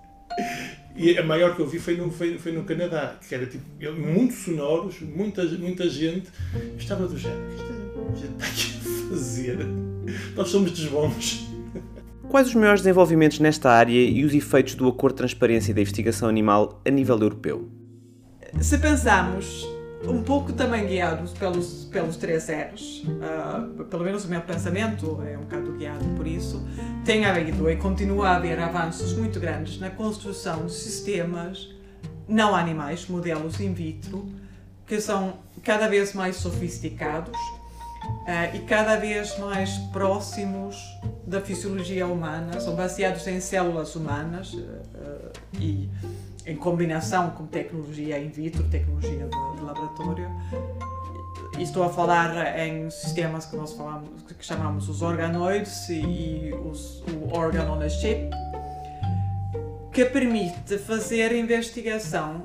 E 0.97 1.17
a 1.17 1.23
maior 1.23 1.55
que 1.55 1.63
eu 1.63 1.67
vi 1.67 1.79
foi 1.79 1.97
no, 1.97 2.11
foi, 2.11 2.39
foi 2.39 2.53
no 2.53 2.65
Canadá, 2.65 3.17
que 3.27 3.35
era 3.35 3.47
tipo, 3.47 3.65
muito 3.93 4.35
sonoros, 4.35 5.01
muita, 5.01 5.45
muita 5.45 5.89
gente. 5.89 6.29
Eu 6.55 6.77
estava 6.77 7.07
do 7.07 7.17
género, 7.17 7.41
o 7.97 8.13
que 8.13 8.21
gente 8.21 8.33
está 8.33 8.47
aqui 8.47 8.79
a 8.79 9.09
fazer? 9.11 9.59
Nós 10.35 10.49
somos 10.49 10.73
dos 10.73 10.87
bons. 10.87 11.50
Quais 12.31 12.47
os 12.47 12.55
maiores 12.55 12.83
desenvolvimentos 12.83 13.41
nesta 13.41 13.73
área 13.73 14.01
e 14.01 14.25
os 14.25 14.33
efeitos 14.33 14.77
do 14.77 14.87
Acordo 14.87 15.15
de 15.15 15.19
Transparência 15.19 15.75
da 15.75 15.81
Investigação 15.81 16.29
Animal 16.29 16.81
a 16.87 16.89
nível 16.89 17.19
europeu? 17.19 17.69
Se 18.61 18.79
pensarmos 18.79 19.67
um 20.07 20.23
pouco 20.23 20.53
também 20.53 20.87
guiados 20.87 21.33
pelos, 21.33 21.89
pelos 21.91 22.17
três 22.17 22.49
R's, 22.49 23.03
uh, 23.05 23.85
pelo 23.85 24.05
menos 24.05 24.27
o 24.27 24.29
meu 24.29 24.41
pensamento 24.43 25.21
é 25.27 25.37
um 25.37 25.41
bocado 25.41 25.73
guiado 25.73 26.05
por 26.17 26.25
isso, 26.25 26.65
tem 27.05 27.25
havido 27.25 27.69
e 27.69 27.75
continua 27.75 28.29
a 28.29 28.37
haver 28.37 28.61
avanços 28.61 29.13
muito 29.15 29.41
grandes 29.41 29.81
na 29.81 29.91
construção 29.91 30.67
de 30.67 30.73
sistemas 30.73 31.75
não 32.29 32.55
animais, 32.55 33.09
modelos 33.09 33.59
in 33.59 33.75
vitro, 33.75 34.33
que 34.87 35.01
são 35.01 35.41
cada 35.65 35.89
vez 35.89 36.15
mais 36.15 36.37
sofisticados 36.37 37.37
uh, 38.05 38.57
e 38.57 38.61
cada 38.61 38.97
vez 38.97 39.39
mais 39.39 39.79
próximos 39.93 40.77
da 41.27 41.41
fisiologia 41.41 42.07
humana, 42.07 42.61
são 42.61 42.75
baseados 42.75 43.27
em 43.27 43.41
células 43.41 43.95
humanas 43.95 44.53
uh, 44.55 45.33
e 45.55 45.89
em 46.47 46.57
combinação 46.57 47.31
com 47.31 47.47
tecnologia 47.47 48.19
in 48.19 48.29
vitro, 48.29 48.63
tecnologia 48.65 49.29
de, 49.29 49.57
de 49.57 49.63
laboratório. 49.63 50.29
E 51.59 51.63
estou 51.63 51.83
a 51.83 51.91
falar 51.91 52.59
em 52.59 52.91
sistemas 52.91 53.45
que 53.45 53.57
nós 53.57 53.73
falamos, 53.75 54.09
que 54.23 54.45
chamamos 54.45 54.89
os 54.89 55.03
organoides 55.03 55.89
e, 55.89 56.01
e 56.01 56.55
os, 56.55 57.03
o 57.03 57.37
organ 57.37 57.71
on 57.71 57.81
a 57.81 57.89
chip, 57.89 58.31
que 59.93 60.05
permite 60.07 60.79
fazer 60.79 61.33
investigação 61.37 62.45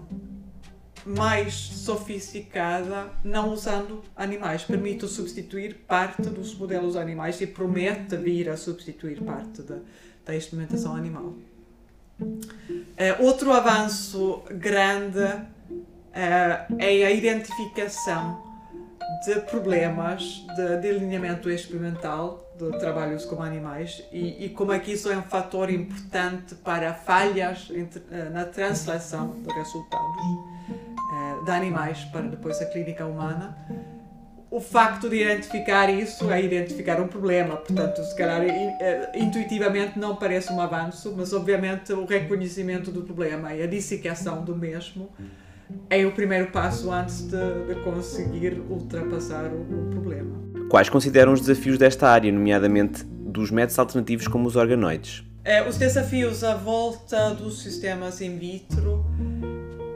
mais 1.06 1.54
sofisticada 1.54 3.12
não 3.24 3.54
usando 3.54 4.02
animais. 4.16 4.64
Permite 4.64 5.08
substituir 5.08 5.76
parte 5.88 6.24
dos 6.24 6.58
modelos 6.58 6.96
animais 6.96 7.40
e 7.42 7.48
promete 7.48 8.18
vir 8.18 8.50
a 8.50 8.58
substituir 8.58 9.22
parte 9.22 9.62
da, 9.62 9.78
da 10.26 10.36
experimentação 10.36 10.96
animal. 10.96 11.34
Uh, 12.20 12.36
outro 13.20 13.52
avanço 13.52 14.42
grande 14.50 15.20
uh, 15.20 16.76
é 16.80 17.06
a 17.06 17.12
identificação 17.12 18.44
de 19.26 19.42
problemas 19.42 20.46
de 20.56 20.78
delineamento 20.78 21.50
experimental 21.50 22.42
de 22.58 22.80
trabalhos 22.80 23.26
com 23.26 23.44
animais 23.44 24.02
e, 24.12 24.46
e 24.46 24.50
como 24.50 24.72
é 24.72 24.80
que 24.80 24.94
isso 24.94 25.12
é 25.12 25.18
um 25.18 25.24
fator 25.24 25.70
importante 25.70 26.56
para 26.56 26.94
falhas 26.94 27.70
entre, 27.70 28.00
uh, 28.00 28.32
na 28.32 28.46
translação 28.46 29.36
de 29.42 29.54
resultados 29.54 30.55
de 31.46 31.52
animais 31.52 32.04
para 32.06 32.24
depois 32.24 32.62
a 32.62 32.66
clínica 32.66 33.06
humana 33.06 33.56
o 34.56 34.62
facto 34.62 35.10
de 35.10 35.22
identificar 35.22 35.90
isso 35.90 36.32
é 36.32 36.42
identificar 36.42 37.02
um 37.02 37.10
problema. 37.10 37.58
Portanto, 37.58 38.02
se 38.02 38.16
calhar 38.16 38.42
eh, 38.42 39.12
intuitivamente 39.14 40.00
não 40.00 40.16
parece 40.16 40.54
um 40.54 40.62
avanço, 40.62 41.14
mas 41.18 41.34
obviamente 41.34 41.92
o 41.92 42.06
reconhecimento 42.06 42.90
do 42.90 43.02
problema 43.02 43.54
e 43.54 43.62
a 43.62 43.68
dissecação 43.68 44.46
do 44.46 44.56
mesmo 44.56 45.10
é 45.90 46.06
o 46.06 46.12
primeiro 46.14 46.52
passo 46.52 46.90
antes 46.90 47.24
de, 47.24 47.66
de 47.68 47.76
conseguir 47.84 48.62
ultrapassar 48.70 49.52
o, 49.52 49.88
o, 49.88 49.90
problema. 49.90 50.40
Quais 50.70 50.88
consideram 50.88 51.34
os 51.34 51.42
desafios 51.42 51.78
desta 51.78 52.08
área, 52.08 52.32
nomeadamente 52.32 53.04
dos 53.04 53.52
métodos 53.52 53.78
alternativos 53.78 54.26
como 54.26 54.48
os 54.48 54.56
organoides? 54.56 55.22
É, 55.44 55.68
os 55.68 55.78
desafios 55.78 56.46
à 56.46 56.56
volta 56.56 57.32
dos 57.32 57.62
sistemas 57.62 58.22
in 58.22 58.38
vitro 58.38 59.06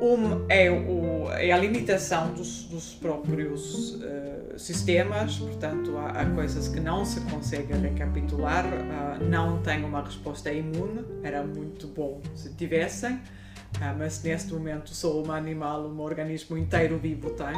um 0.02 0.46
é, 0.50 0.70
o, 0.72 1.30
é 1.32 1.52
a 1.52 1.58
limitação 1.58 2.34
dos, 2.34 2.64
dos 2.64 2.94
próprios 2.94 3.96
uh, 3.96 4.58
sistemas, 4.58 5.38
portanto, 5.38 5.98
há, 5.98 6.22
há, 6.22 6.26
coisas 6.32 6.68
que 6.68 6.80
não 6.80 7.04
se 7.04 7.20
consegue 7.22 7.74
recapitular, 7.74 8.66
uh, 8.66 9.24
não 9.24 9.62
tem 9.62 9.84
uma 9.84 10.02
resposta 10.02 10.52
imune, 10.52 11.06
era 11.24 11.44
muito 11.44 11.88
bom 11.88 12.22
se 12.36 12.54
tivessem, 12.54 13.16
uh, 13.16 13.98
mas 13.98 14.24
neste 14.24 14.54
momento 14.54 14.90
só 14.90 15.22
um 15.22 15.32
animal, 15.32 15.86
um 15.88 16.00
organismo 16.00 16.58
inteiro 16.58 16.98
vivo 16.98 17.32
tem. 17.32 17.56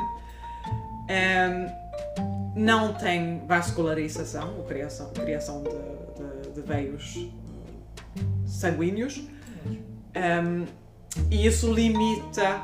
Um, 1.10 1.92
não 2.56 2.94
tem 2.94 3.42
vascularização, 3.48 4.58
ou 4.58 4.64
criação, 4.66 5.12
criação 5.14 5.64
de, 5.64 5.70
de, 5.70 6.52
de 6.54 6.62
veios 6.62 7.30
sanguíneos. 8.46 9.24
Um, 10.16 10.81
e 11.30 11.46
isso 11.46 11.72
limita 11.74 12.62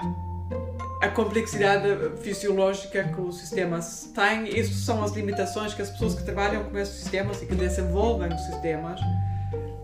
a 1.01 1.07
complexidade 1.09 1.87
fisiológica 2.21 3.03
que 3.03 3.21
o 3.21 3.31
sistema 3.31 3.79
tem. 4.13 4.59
Isso 4.59 4.73
são 4.73 5.03
as 5.03 5.11
limitações 5.11 5.73
que 5.73 5.81
as 5.81 5.89
pessoas 5.89 6.15
que 6.15 6.23
trabalham 6.23 6.63
com 6.65 6.77
esses 6.77 6.95
sistemas 6.95 7.41
e 7.41 7.45
que 7.45 7.55
desenvolvem 7.55 8.33
os 8.33 8.41
sistemas 8.41 8.99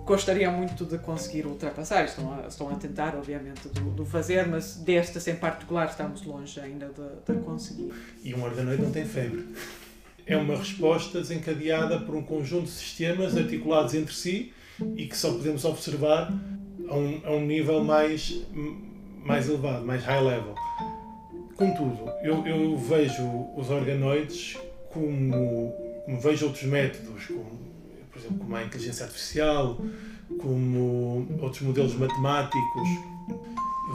gostariam 0.05 0.51
muito 0.51 0.85
de 0.85 0.97
conseguir 0.97 1.45
ultrapassar. 1.45 2.03
Estão 2.05 2.33
a, 2.33 2.47
estão 2.47 2.69
a 2.69 2.75
tentar, 2.75 3.15
obviamente, 3.15 3.69
de, 3.69 3.81
de 3.81 4.05
fazer, 4.05 4.47
mas 4.47 4.75
destas 4.75 5.27
em 5.27 5.35
particular 5.35 5.87
estamos 5.87 6.23
longe 6.23 6.59
ainda 6.59 6.87
de, 6.87 7.33
de 7.33 7.39
conseguir. 7.41 7.91
E 8.23 8.33
um 8.33 8.43
organoide 8.43 8.81
não 8.81 8.91
tem 8.91 9.05
febre. 9.05 9.45
É 10.25 10.37
uma 10.37 10.55
resposta 10.55 11.19
desencadeada 11.19 11.99
por 11.99 12.15
um 12.15 12.23
conjunto 12.23 12.65
de 12.65 12.71
sistemas 12.71 13.35
articulados 13.35 13.93
entre 13.93 14.13
si 14.13 14.53
e 14.95 15.05
que 15.05 15.17
só 15.17 15.31
podemos 15.31 15.65
observar 15.65 16.33
a 16.89 16.95
um, 16.95 17.21
a 17.23 17.31
um 17.31 17.45
nível 17.45 17.83
mais, 17.83 18.45
mais 19.25 19.47
elevado, 19.47 19.85
mais 19.85 20.03
high 20.03 20.21
level. 20.21 20.55
Contudo, 21.55 22.09
eu, 22.23 22.45
eu 22.45 22.77
vejo 22.77 23.23
os 23.55 23.69
organoides 23.69 24.57
como, 24.91 25.73
como 26.05 26.19
vejo 26.19 26.47
outros 26.47 26.63
métodos, 26.63 27.27
como, 27.27 27.59
por 28.11 28.19
exemplo, 28.19 28.37
como 28.39 28.55
a 28.55 28.63
inteligência 28.63 29.05
artificial, 29.05 29.77
como 30.39 31.27
outros 31.41 31.61
modelos 31.61 31.95
matemáticos. 31.95 32.89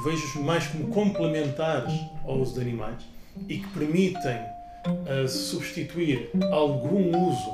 Vejo-os 0.05 0.37
mais 0.45 0.67
como 0.69 0.89
complementares 0.89 1.93
ao 2.25 2.39
uso 2.39 2.55
de 2.55 2.61
animais 2.61 3.03
e 3.49 3.59
que 3.59 3.69
permitem 3.69 4.39
uh, 4.87 5.29
substituir 5.29 6.31
algum 6.53 7.29
uso 7.29 7.51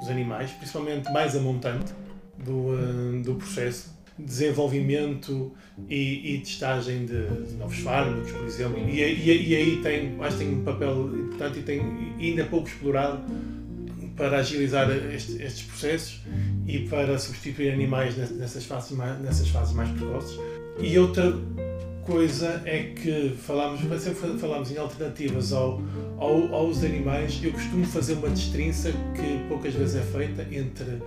dos 0.00 0.08
animais, 0.08 0.50
principalmente 0.52 1.12
mais 1.12 1.36
a 1.36 1.40
montante 1.40 1.92
do, 2.38 2.68
uh, 2.68 3.22
do 3.22 3.34
processo, 3.34 3.90
desenvolvimento 4.18 5.52
e, 5.88 6.34
e 6.34 6.38
testagem 6.40 7.06
de, 7.06 7.26
de, 7.26 7.54
novos 7.54 7.78
fármacos, 7.78 8.30
por 8.30 8.44
exemplo. 8.44 8.78
E, 8.88 9.00
e, 9.00 9.50
e, 9.50 9.56
aí 9.56 9.80
tem, 9.82 10.16
acho 10.20 10.38
que 10.38 10.44
tem 10.44 10.54
um 10.54 10.64
papel 10.64 11.08
importante 11.14 11.58
e 11.58 11.62
tem 11.62 11.80
ainda 12.18 12.44
pouco 12.44 12.68
explorado 12.68 13.22
para 14.16 14.38
agilizar 14.38 14.90
este, 14.90 15.42
estes 15.42 15.62
processos 15.62 16.20
e 16.66 16.80
para 16.80 17.18
substituir 17.18 17.72
animais 17.72 18.16
nessas 18.16 18.64
fases, 18.64 18.92
mais, 18.92 19.20
nessas 19.20 19.48
fases 19.48 19.74
mais 19.74 19.90
precoces. 19.90 20.38
E 20.78 20.98
outra 20.98 21.32
coisa 22.04 22.62
é 22.64 22.92
que 22.94 23.34
falamos, 23.38 23.80
sempre 24.02 24.38
falamos 24.38 24.70
em 24.70 24.76
alternativas 24.76 25.52
ao, 25.52 25.80
ao, 26.18 26.54
ao 26.54 26.66
uso 26.66 26.80
de 26.80 26.86
animais. 26.86 27.40
Eu 27.42 27.52
costumo 27.52 27.84
fazer 27.84 28.14
uma 28.14 28.28
distinção 28.30 28.92
que 29.14 29.48
poucas 29.48 29.74
vezes 29.74 29.96
é 29.96 30.02
feita 30.02 30.42
entre 30.52 31.00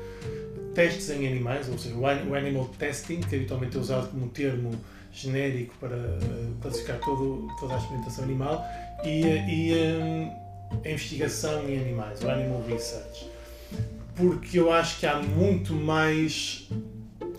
testes 0.75 1.09
em 1.09 1.25
animais, 1.25 1.67
ou 1.69 1.77
seja, 1.77 1.95
o 1.95 2.05
animal 2.05 2.65
testing, 2.77 3.21
que 3.21 3.35
habitualmente 3.35 3.75
é 3.77 3.79
usado 3.79 4.09
como 4.09 4.27
termo 4.27 4.71
genérico 5.11 5.73
para 5.79 5.95
uh, 5.95 6.55
classificar 6.61 6.99
todo, 6.99 7.47
toda 7.57 7.73
a 7.73 7.77
experimentação 7.77 8.25
animal, 8.25 8.63
e, 9.03 9.21
e 9.23 9.73
um, 9.97 10.31
a 10.83 10.89
investigação 10.89 11.67
em 11.67 11.79
animais, 11.79 12.21
o 12.21 12.29
animal 12.29 12.61
research. 12.67 13.31
Porque 14.15 14.59
eu 14.59 14.71
acho 14.71 14.99
que 14.99 15.07
há 15.07 15.17
muito 15.17 15.73
mais 15.73 16.69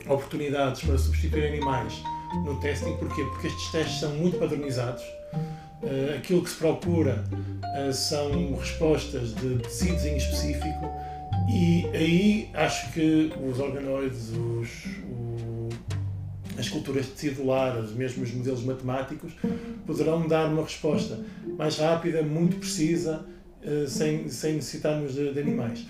oportunidades 0.06 0.82
para 0.82 0.96
substituir 0.96 1.46
animais 1.46 1.92
no 2.44 2.58
testing. 2.60 2.96
Porquê? 2.96 3.22
Porque 3.24 3.48
estes 3.48 3.70
testes 3.70 4.00
são 4.00 4.10
muito 4.14 4.38
padronizados. 4.38 5.02
Aquilo 6.16 6.42
que 6.42 6.50
se 6.50 6.56
procura 6.56 7.24
são 7.92 8.54
respostas 8.56 9.34
de 9.34 9.58
tecidos 9.58 10.04
em 10.04 10.16
específico 10.16 10.90
e 11.48 11.86
aí 11.94 12.50
acho 12.54 12.92
que 12.92 13.32
os 13.42 13.58
organoides, 13.58 14.30
os, 14.30 14.86
o, 15.08 15.68
as 16.58 16.68
culturas 16.68 17.06
tecidular, 17.06 17.80
mesmo 17.94 18.24
os 18.24 18.32
modelos 18.32 18.64
matemáticos, 18.64 19.32
poderão 19.86 20.26
dar 20.26 20.48
uma 20.48 20.62
resposta 20.62 21.20
mais 21.56 21.78
rápida, 21.78 22.22
muito 22.22 22.56
precisa, 22.56 23.24
uh, 23.62 23.86
sem, 23.88 24.28
sem 24.28 24.54
necessitarmos 24.54 25.14
de, 25.14 25.32
de 25.32 25.40
animais. 25.40 25.86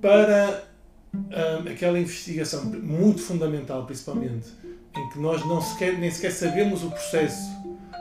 Para 0.00 0.64
aquela 1.70 1.98
investigação 1.98 2.64
muito 2.64 3.20
fundamental, 3.20 3.84
principalmente, 3.86 4.48
em 4.96 5.08
que 5.10 5.18
nós 5.18 5.44
não 5.46 5.60
sequer, 5.60 5.98
nem 5.98 6.10
sequer 6.10 6.32
sabemos 6.32 6.82
o 6.84 6.90
processo 6.90 7.50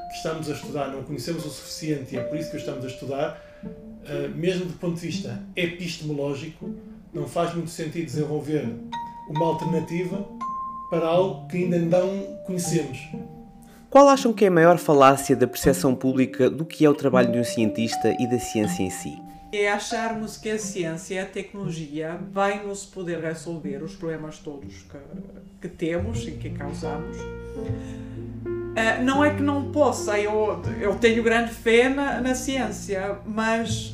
que 0.09 0.17
estamos 0.17 0.49
a 0.49 0.53
estudar, 0.53 0.89
não 0.89 1.03
conhecemos 1.03 1.45
o 1.45 1.49
suficiente 1.49 2.15
e 2.15 2.17
é 2.17 2.23
por 2.23 2.37
isso 2.37 2.49
que 2.49 2.57
o 2.57 2.59
estamos 2.59 2.85
a 2.85 2.87
estudar, 2.87 3.63
mesmo 4.35 4.65
do 4.65 4.73
ponto 4.73 4.95
de 4.95 5.07
vista 5.07 5.43
epistemológico, 5.55 6.73
não 7.13 7.27
faz 7.27 7.53
muito 7.53 7.69
sentido 7.69 8.05
desenvolver 8.05 8.67
uma 9.29 9.45
alternativa 9.45 10.25
para 10.89 11.07
algo 11.07 11.47
que 11.47 11.57
ainda 11.57 11.79
não 11.79 12.37
conhecemos. 12.45 12.99
Qual 13.89 14.09
acham 14.09 14.33
que 14.33 14.45
é 14.45 14.49
a 14.49 14.51
maior 14.51 14.77
falácia 14.77 15.35
da 15.35 15.47
percepção 15.47 15.95
pública 15.95 16.49
do 16.49 16.65
que 16.65 16.83
é 16.83 16.89
o 16.89 16.93
trabalho 16.93 17.31
de 17.31 17.39
um 17.39 17.43
cientista 17.43 18.15
e 18.19 18.27
da 18.27 18.39
ciência 18.39 18.83
em 18.83 18.89
si? 18.89 19.25
é 19.57 19.71
acharmos 19.71 20.37
que 20.37 20.49
a 20.49 20.59
ciência 20.59 21.15
e 21.15 21.19
a 21.19 21.25
tecnologia 21.25 22.19
vai 22.31 22.65
nos 22.65 22.85
poder 22.85 23.19
resolver 23.21 23.81
os 23.83 23.95
problemas 23.95 24.39
todos 24.39 24.73
que, 24.83 24.97
que 25.61 25.67
temos 25.69 26.27
e 26.27 26.31
que 26.31 26.49
causamos. 26.49 27.17
Uh, 28.75 29.03
não 29.03 29.23
é 29.23 29.33
que 29.33 29.41
não 29.41 29.71
possa, 29.71 30.19
eu, 30.19 30.61
eu 30.81 30.95
tenho 30.95 31.23
grande 31.23 31.51
fé 31.51 31.87
na, 31.87 32.19
na 32.19 32.35
ciência, 32.35 33.19
mas 33.25 33.91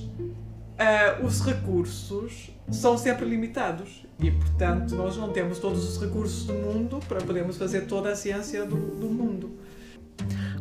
uh, 0.81 1.23
os 1.23 1.39
recursos 1.41 2.49
são 2.71 2.97
sempre 2.97 3.25
limitados 3.25 4.03
e, 4.19 4.31
portanto, 4.31 4.95
nós 4.95 5.15
não 5.17 5.29
temos 5.31 5.59
todos 5.59 5.87
os 5.87 6.01
recursos 6.01 6.45
do 6.45 6.53
mundo 6.53 6.99
para 7.07 7.21
podermos 7.21 7.57
fazer 7.57 7.81
toda 7.81 8.09
a 8.09 8.15
ciência 8.15 8.65
do, 8.65 8.75
do 8.75 9.07
mundo. 9.07 9.51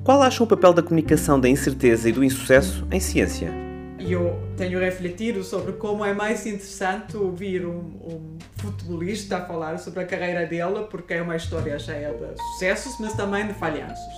Qual 0.04 0.20
acham 0.22 0.44
o 0.44 0.48
papel 0.48 0.74
da 0.74 0.82
comunicação 0.82 1.40
da 1.40 1.48
incerteza 1.48 2.08
e 2.08 2.12
do 2.12 2.22
insucesso 2.22 2.86
em 2.90 3.00
ciência? 3.00 3.69
E 4.10 4.12
eu 4.12 4.36
tenho 4.56 4.80
refletido 4.80 5.44
sobre 5.44 5.74
como 5.74 6.04
é 6.04 6.12
mais 6.12 6.44
interessante 6.44 7.16
ouvir 7.16 7.64
um, 7.64 7.78
um 7.78 8.38
futebolista 8.56 9.36
a 9.36 9.46
falar 9.46 9.78
sobre 9.78 10.00
a 10.00 10.04
carreira 10.04 10.44
dele, 10.44 10.84
porque 10.90 11.14
é 11.14 11.22
uma 11.22 11.36
história 11.36 11.78
cheia 11.78 12.12
de 12.12 12.42
sucessos, 12.42 12.96
mas 12.98 13.12
também 13.12 13.46
de 13.46 13.54
falhanços, 13.54 14.12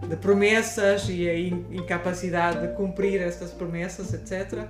de, 0.00 0.08
de 0.08 0.16
promessas 0.16 1.06
e 1.10 1.28
a 1.28 1.38
incapacidade 1.38 2.66
de 2.66 2.72
cumprir 2.72 3.20
essas 3.20 3.50
promessas, 3.50 4.14
etc. 4.14 4.66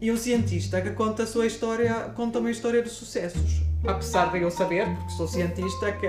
E 0.00 0.10
um 0.10 0.16
cientista 0.16 0.80
que 0.80 0.90
conta 0.90 1.22
a 1.22 1.26
sua 1.26 1.46
história, 1.46 2.10
conta 2.16 2.40
uma 2.40 2.50
história 2.50 2.82
de 2.82 2.88
sucessos. 2.90 3.62
Apesar 3.86 4.32
de 4.32 4.42
eu 4.42 4.50
saber, 4.50 4.84
porque 4.96 5.12
sou 5.12 5.28
cientista, 5.28 5.92
que 5.92 6.08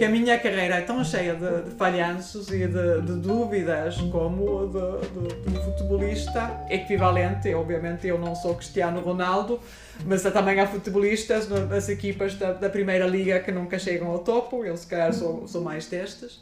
que 0.00 0.04
a 0.06 0.08
minha 0.08 0.38
carreira 0.38 0.76
é 0.76 0.80
tão 0.80 1.04
cheia 1.04 1.34
de, 1.34 1.68
de 1.68 1.76
falhanços 1.76 2.48
e 2.48 2.66
de, 2.66 3.02
de, 3.02 3.20
dúvidas 3.20 3.98
como 4.10 4.66
de, 4.66 5.50
de, 5.50 5.58
um 5.58 5.62
futebolista 5.62 6.64
equivalente. 6.70 7.52
Obviamente, 7.52 8.06
eu 8.06 8.18
não 8.18 8.34
sou 8.34 8.54
Cristiano 8.54 8.98
Ronaldo, 9.02 9.60
mas 10.06 10.22
também 10.22 10.58
há 10.58 10.66
futebolistas 10.66 11.46
nas 11.50 11.90
equipas 11.90 12.34
da, 12.34 12.54
da 12.54 12.70
Primeira 12.70 13.06
Liga 13.06 13.40
que 13.40 13.52
nunca 13.52 13.78
chegam 13.78 14.08
ao 14.08 14.20
topo. 14.20 14.64
Eu, 14.64 14.74
se 14.74 14.86
calhar, 14.86 15.12
sou, 15.12 15.46
sou 15.46 15.60
mais 15.60 15.86
destas. 15.86 16.40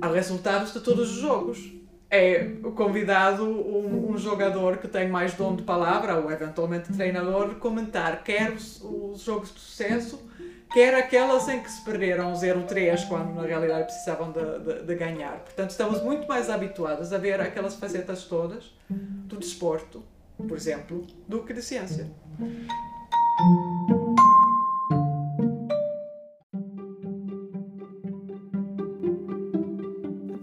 Há 0.00 0.08
resultados 0.08 0.72
de 0.72 0.80
todos 0.80 1.10
os 1.10 1.20
jogos 1.20 1.78
é 2.08 2.44
convidado 2.74 3.44
um, 3.44 4.10
um, 4.10 4.16
jogador 4.16 4.78
que 4.78 4.88
tem 4.88 5.06
mais 5.06 5.34
dom 5.34 5.54
de 5.54 5.62
palavra, 5.62 6.16
ou 6.16 6.32
eventualmente 6.32 6.92
treinador, 6.92 7.56
comentar 7.56 8.24
quer 8.24 8.50
os, 8.50 8.80
os 8.82 9.20
jogos 9.20 9.54
de 9.54 9.60
sucesso 9.60 10.29
quer 10.72 10.94
aquelas 10.94 11.48
em 11.48 11.60
que 11.60 11.70
se 11.70 11.82
perderam 11.82 12.32
0-3 12.32 13.06
quando 13.08 13.34
na 13.34 13.42
realidade 13.42 13.84
precisavam 13.84 14.32
de, 14.32 14.58
de, 14.60 14.82
de, 14.84 14.94
ganhar. 14.94 15.38
Portanto, 15.40 15.70
estamos 15.70 16.02
muito 16.02 16.26
mais 16.28 16.48
habituados 16.48 17.12
a 17.12 17.18
ver 17.18 17.40
aquelas 17.40 17.74
facetas 17.74 18.24
todas 18.24 18.72
do 18.88 19.36
desporto, 19.36 20.02
por 20.36 20.56
exemplo, 20.56 21.06
do 21.28 21.42
que 21.44 21.52
de 21.52 21.62
ciência. 21.62 22.10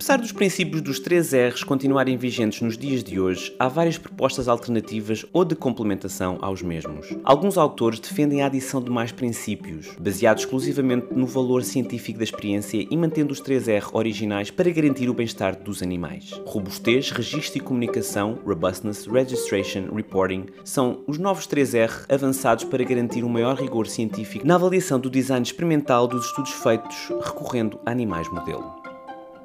Apesar 0.07 0.21
dos 0.21 0.31
princípios 0.31 0.81
dos 0.81 1.01
3 1.01 1.33
R's 1.33 1.63
continuarem 1.65 2.15
vigentes 2.15 2.61
nos 2.61 2.77
dias 2.77 3.03
de 3.03 3.19
hoje, 3.19 3.53
há 3.59 3.67
várias 3.67 3.97
propostas 3.97 4.47
alternativas 4.47 5.25
ou 5.33 5.43
de 5.43 5.53
complementação 5.53 6.37
aos 6.41 6.61
mesmos. 6.61 7.13
Alguns 7.25 7.57
autores 7.57 7.99
defendem 7.99 8.41
a 8.41 8.45
adição 8.45 8.81
de 8.81 8.89
mais 8.89 9.11
princípios, 9.11 9.89
baseados 9.99 10.43
exclusivamente 10.43 11.07
no 11.11 11.27
valor 11.27 11.61
científico 11.61 12.19
da 12.19 12.23
experiência 12.23 12.87
e 12.89 12.95
mantendo 12.95 13.33
os 13.33 13.41
3 13.41 13.67
R 13.67 13.87
originais 13.91 14.49
para 14.49 14.71
garantir 14.71 15.09
o 15.09 15.13
bem-estar 15.13 15.61
dos 15.61 15.83
animais. 15.83 16.31
Robustez, 16.45 17.11
registro 17.11 17.57
e 17.57 17.61
comunicação, 17.61 18.39
robustness, 18.45 19.05
registration, 19.07 19.93
reporting, 19.93 20.45
são 20.63 21.03
os 21.05 21.17
novos 21.17 21.45
3 21.47 21.73
R 21.73 21.93
avançados 22.07 22.63
para 22.63 22.85
garantir 22.85 23.25
um 23.25 23.29
maior 23.29 23.57
rigor 23.57 23.87
científico 23.87 24.47
na 24.47 24.55
avaliação 24.55 25.01
do 25.01 25.09
design 25.09 25.43
experimental 25.45 26.07
dos 26.07 26.27
estudos 26.27 26.53
feitos 26.53 27.09
recorrendo 27.25 27.77
a 27.85 27.91
animais 27.91 28.29
modelo. 28.29 28.76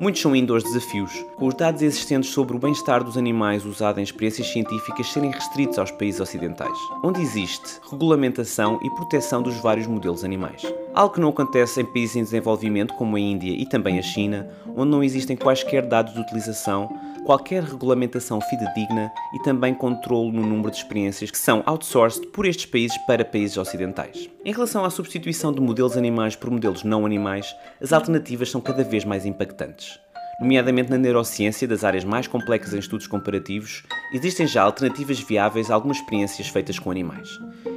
Muitos 0.02 0.20
são 0.20 0.32
ainda 0.32 0.52
os 0.52 0.64
desafios, 0.64 1.24
com 1.36 1.46
os 1.46 1.54
dados 1.54 1.80
existentes 1.80 2.30
sobre 2.30 2.56
o 2.56 2.58
bem-estar 2.58 3.04
dos 3.04 3.16
animais 3.16 3.64
usados 3.64 4.00
em 4.00 4.02
experiências 4.02 4.48
científicas 4.48 5.06
serem 5.06 5.30
restritos 5.30 5.78
aos 5.78 5.92
países 5.92 6.20
ocidentais, 6.20 6.76
onde 7.04 7.22
existe 7.22 7.78
regulamentação 7.88 8.80
e 8.82 8.90
proteção 8.90 9.40
dos 9.40 9.56
vários 9.58 9.86
modelos 9.86 10.24
animais. 10.24 10.60
Algo 10.92 11.14
que 11.14 11.20
não 11.20 11.28
acontece 11.28 11.80
em 11.80 11.84
países 11.84 12.16
em 12.16 12.24
desenvolvimento 12.24 12.94
como 12.94 13.14
a 13.14 13.20
Índia 13.20 13.52
e 13.52 13.64
também 13.64 13.96
a 13.96 14.02
China, 14.02 14.50
onde 14.74 14.90
não 14.90 15.04
existem 15.04 15.36
quaisquer 15.36 15.86
dados 15.86 16.12
de 16.12 16.20
utilização, 16.20 16.90
qualquer 17.24 17.62
regulamentação 17.62 18.40
fidedigna 18.40 19.12
e 19.35 19.42
também 19.42 19.74
controle 19.74 20.32
no 20.32 20.42
número 20.42 20.70
de 20.70 20.76
experiências 20.76 21.30
que 21.30 21.38
são 21.38 21.62
outsourced 21.66 22.26
por 22.28 22.46
estes 22.46 22.66
países 22.66 22.96
para 23.06 23.24
países 23.24 23.56
ocidentais. 23.56 24.28
Em 24.44 24.52
relação 24.52 24.85
à 24.85 24.90
substituição 24.90 25.52
de 25.52 25.61
modelos 25.61 25.96
animais 25.96 26.37
por 26.37 26.50
modelos 26.50 26.82
não 26.82 27.06
animais, 27.06 27.54
as 27.80 27.92
alternativas 27.92 28.50
são 28.50 28.61
cada 28.61 28.82
vez 28.82 29.04
mais 29.04 29.24
impactantes. 29.24 29.98
Nomeadamente 30.40 30.90
na 30.90 30.98
neurociência, 30.98 31.68
das 31.68 31.85
áreas 31.85 32.04
mais 32.04 32.26
complexas 32.26 32.74
em 32.74 32.78
estudos 32.78 33.06
comparativos, 33.06 33.85
existem 34.12 34.46
já 34.46 34.62
alternativas 34.62 35.20
viáveis 35.20 35.70
a 35.70 35.74
algumas 35.74 35.98
experiências 35.98 36.48
feitas 36.48 36.78
com 36.78 36.90
animais. 36.90 37.28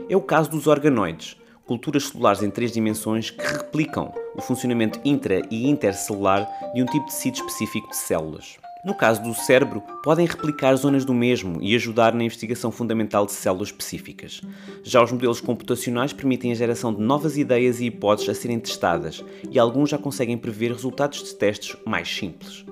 É 0.09 0.15
o 0.15 0.21
caso 0.21 0.49
dos 0.49 0.65
organoides, 0.65 1.37
culturas 1.65 2.07
celulares 2.07 2.41
em 2.41 2.49
três 2.49 2.71
dimensões 2.71 3.29
que 3.29 3.45
replicam 3.45 4.11
o 4.35 4.41
funcionamento 4.41 4.99
intra 5.05 5.41
e 5.51 5.69
intercelular 5.69 6.47
de 6.73 6.81
um 6.81 6.85
tipo 6.85 7.05
de 7.05 7.11
tecido 7.11 7.35
específico 7.35 7.89
de 7.89 7.97
células. 7.97 8.64
No 8.85 8.93
caso 8.93 9.23
do 9.23 9.33
cérebro, 9.33 9.81
podem 10.03 10.27
replicar 10.27 10.75
zonas 10.75 11.03
do 11.03 11.11
mesmo 11.11 11.57
e 11.59 11.73
ajudar 11.73 12.13
na 12.13 12.23
investigação 12.23 12.71
fundamental 12.71 13.25
de 13.25 13.31
células 13.31 13.69
específicas. 13.69 14.41
Já 14.83 15.03
os 15.03 15.11
modelos 15.11 15.41
computacionais 15.41 16.13
permitem 16.13 16.51
a 16.51 16.55
geração 16.55 16.93
de 16.93 17.01
novas 17.01 17.35
ideias 17.35 17.79
e 17.79 17.87
hipóteses 17.87 18.29
a 18.29 18.39
serem 18.39 18.59
testadas, 18.59 19.25
e 19.49 19.57
alguns 19.57 19.89
já 19.89 19.97
conseguem 19.97 20.37
prever 20.37 20.71
resultados 20.71 21.23
de 21.23 21.33
testes 21.33 21.75
mais 21.83 22.07
simples. 22.07 22.63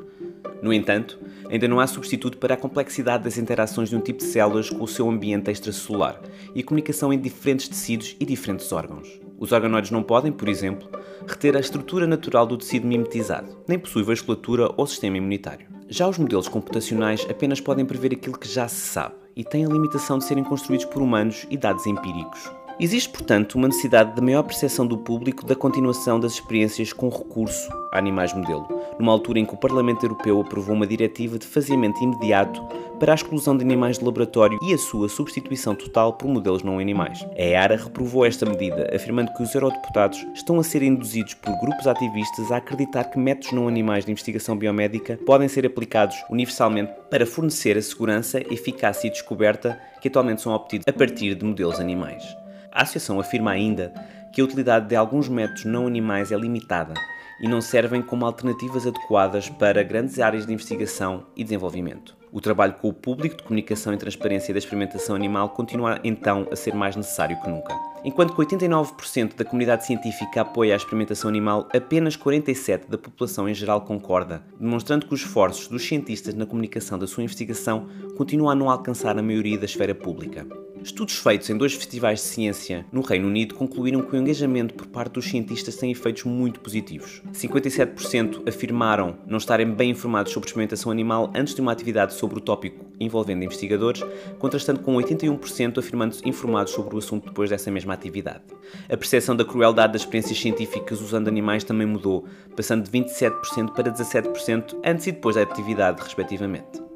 No 0.62 0.72
entanto, 0.72 1.20
ainda 1.50 1.68
não 1.68 1.80
há 1.80 1.88
substituto 1.88 2.38
para 2.38 2.54
a 2.54 2.58
complexidade 2.58 3.24
das 3.24 3.40
interações 3.40 3.90
de 3.90 3.96
um 3.96 4.00
tipo 4.00 4.20
de 4.20 4.26
células 4.26 4.70
com 4.70 4.84
o 4.84 4.88
seu 4.88 5.10
ambiente 5.10 5.50
extracelular 5.50 6.22
e 6.54 6.62
a 6.62 6.64
comunicação 6.64 7.12
em 7.12 7.20
diferentes 7.20 7.68
tecidos 7.68 8.16
e 8.20 8.26
diferentes 8.26 8.72
órgãos. 8.72 9.20
Os 9.40 9.52
organoides 9.52 9.90
não 9.90 10.04
podem, 10.04 10.32
por 10.32 10.48
exemplo, 10.48 10.88
reter 11.28 11.58
a 11.58 11.60
estrutura 11.60 12.06
natural 12.06 12.46
do 12.46 12.56
tecido 12.56 12.86
mimetizado, 12.86 13.58
nem 13.68 13.80
possuem 13.80 14.06
vasculatura 14.06 14.70
ou 14.78 14.86
sistema 14.86 15.18
imunitário. 15.18 15.73
Já 15.90 16.08
os 16.08 16.18
modelos 16.18 16.48
computacionais 16.48 17.26
apenas 17.30 17.60
podem 17.60 17.86
prever 17.86 18.14
aquilo 18.14 18.38
que 18.38 18.48
já 18.48 18.68
se 18.68 18.88
sabe 18.88 19.16
e 19.36 19.44
têm 19.44 19.66
a 19.66 19.70
limitação 19.70 20.18
de 20.18 20.26
serem 20.26 20.44
construídos 20.44 20.86
por 20.86 21.02
humanos 21.02 21.46
e 21.50 21.58
dados 21.58 21.86
empíricos. 21.86 22.52
Existe, 22.80 23.10
portanto, 23.10 23.56
uma 23.56 23.68
necessidade 23.68 24.16
de 24.16 24.22
maior 24.22 24.42
percepção 24.42 24.88
do 24.88 24.98
público 24.98 25.46
da 25.46 25.56
continuação 25.56 26.20
das 26.20 26.34
experiências 26.34 26.92
com 26.92 27.08
recurso 27.08 27.70
a 27.92 28.00
animais 28.00 28.34
modelo, 28.34 28.68
numa 29.00 29.12
altura 29.12 29.40
em 29.40 29.46
que 29.46 29.54
o 29.54 29.58
Parlamento 29.58 30.04
Europeu 30.04 30.42
aprovou 30.42 30.76
uma 30.76 30.88
diretiva 30.88 31.38
de 31.38 31.46
faziamento 31.46 32.04
imediato 32.04 32.62
para 33.00 33.14
a 33.14 33.16
exclusão 33.16 33.56
de 33.56 33.64
animais 33.64 34.00
de 34.00 34.06
laboratório 34.06 34.58
e 34.64 34.74
a 34.74 34.78
sua 34.78 35.08
substituição 35.08 35.76
total 35.76 36.14
por 36.14 36.28
modelos 36.28 36.64
não 36.64 36.80
animais. 36.80 37.24
A 37.38 37.42
EARA 37.42 37.78
reprovou 37.78 38.26
esta 38.26 38.46
medida, 38.46 38.90
afirmando 38.94 39.32
que 39.34 39.44
os 39.44 39.54
eurodeputados 39.54 40.26
estão 40.34 40.60
a 40.60 40.64
ser 40.64 40.82
induzidos 40.82 41.36
por 41.36 41.56
grupos 41.60 41.86
ativistas 41.86 42.52
a 42.52 42.58
acreditar 42.58 43.04
que 43.06 43.20
métodos 43.20 43.52
não 43.52 43.68
animais 43.68 44.04
de 44.04 44.12
investigação 44.12 44.58
biomédica 44.58 45.20
podem 45.28 45.48
ser 45.48 45.66
aplicados 45.66 46.16
universalmente 46.28 46.92
para 47.12 47.26
fornecer 47.26 47.78
a 47.78 47.82
segurança, 47.82 48.40
eficácia 48.52 49.08
e 49.08 49.12
descoberta 49.12 49.80
que 50.02 50.08
atualmente 50.08 50.42
são 50.42 50.54
obtidos 50.54 50.88
a 50.88 50.94
partir 50.94 51.36
de 51.36 51.46
modelos 51.46 51.80
animais. 51.80 52.43
A 52.74 52.82
associação 52.82 53.20
afirma 53.20 53.52
ainda 53.52 53.94
que 54.34 54.42
a 54.42 54.44
utilidade 54.44 54.88
de 54.88 54.96
alguns 54.96 55.30
métodos 55.30 55.64
não 55.64 55.86
animais 55.86 56.32
é 56.32 56.36
limitada 56.36 56.96
e 57.40 57.48
não 57.48 57.62
servem 57.62 58.02
como 58.02 58.26
alternativas 58.26 58.88
adequadas 58.88 59.48
para 59.48 59.84
grandes 59.84 60.20
áreas 60.20 60.48
de 60.48 60.54
investigação 60.54 61.28
e 61.36 61.44
desenvolvimento. 61.44 62.18
O 62.32 62.42
trabalho 62.42 62.74
com 62.74 62.90
o 62.90 62.94
público 62.94 63.38
de 63.38 63.44
comunicação 63.44 63.94
e 63.94 63.98
transparência 63.98 64.52
da 64.52 64.58
experimentação 64.58 65.16
animal 65.16 65.50
continua 65.50 66.00
então 66.04 66.48
a 66.52 66.56
ser 66.56 66.74
mais 66.74 66.96
necessário 66.96 67.40
que 67.40 67.48
nunca. 67.48 67.76
Enquanto 68.04 68.34
que 68.34 68.42
89% 68.42 69.36
da 69.36 69.46
comunidade 69.46 69.86
científica 69.86 70.42
apoia 70.42 70.74
a 70.74 70.78
experimentação 70.78 71.30
animal, 71.30 71.70
apenas 71.72 72.18
47% 72.18 72.88
da 72.90 72.98
população 72.98 73.48
em 73.48 73.54
geral 73.54 73.82
concorda, 73.82 74.42
demonstrando 74.60 75.06
que 75.06 75.14
os 75.14 75.22
esforços 75.22 75.68
dos 75.68 75.88
cientistas 75.88 76.34
na 76.34 76.48
comunicação 76.48 76.98
da 76.98 77.06
sua 77.06 77.24
investigação 77.24 77.88
continuam 78.18 78.50
a 78.50 78.56
não 78.56 78.68
alcançar 78.68 79.16
a 79.16 79.22
maioria 79.22 79.60
da 79.60 79.66
esfera 79.66 79.94
pública. 79.94 80.44
Estudos 80.84 81.16
feitos 81.16 81.50
em 81.50 81.58
dois 81.58 81.74
festivais 81.74 82.20
de 82.20 82.26
ciência 82.26 82.86
no 82.92 83.00
Reino 83.00 83.28
Unido 83.28 83.56
concluíram 83.56 84.02
que 84.02 84.14
o 84.14 84.20
engajamento 84.20 84.74
por 84.74 84.86
parte 84.88 85.14
dos 85.14 85.26
cientistas 85.26 85.78
tem 85.78 85.90
efeitos 85.90 86.26
muito 86.26 86.60
positivos. 86.60 87.22
57% 87.32 88.46
afirmaram 88.48 89.16
não 89.26 89.38
estarem 89.38 89.72
bem 89.72 89.92
informados 89.92 90.34
sobre 90.34 90.48
experimentação 90.48 90.92
animal 90.92 91.32
antes 91.34 91.56
de 91.56 91.62
uma 91.62 91.72
atividade 91.72 92.14
sobre 92.14 92.38
o 92.38 92.42
tópico 92.42 92.86
envolvendo 93.00 93.44
investigadores, 93.44 94.04
contrastando 94.38 94.82
com 94.82 94.96
81% 94.96 95.78
afirmando-se 95.78 96.28
informados 96.28 96.74
sobre 96.74 96.96
o 96.96 96.98
assunto 96.98 97.30
depois 97.30 97.50
dessa 97.50 97.72
mesma 97.72 97.94
atividade. 97.94 98.42
A 98.90 98.98
percepção 98.98 99.36
da 99.36 99.46
crueldade 99.46 99.94
das 99.94 100.02
experiências 100.02 100.38
científicas 100.38 101.02
usando 101.02 101.30
animais 101.30 101.64
também 101.64 101.88
mudou, 101.88 102.26
passando 102.56 102.84
de 102.84 102.92
27% 102.92 103.74
para 103.74 103.92
17% 103.92 104.82
antes 104.84 105.08
e 105.08 105.12
depois 105.14 105.36
da 105.36 105.44
atividade, 105.44 106.02
respectivamente. 106.02 106.93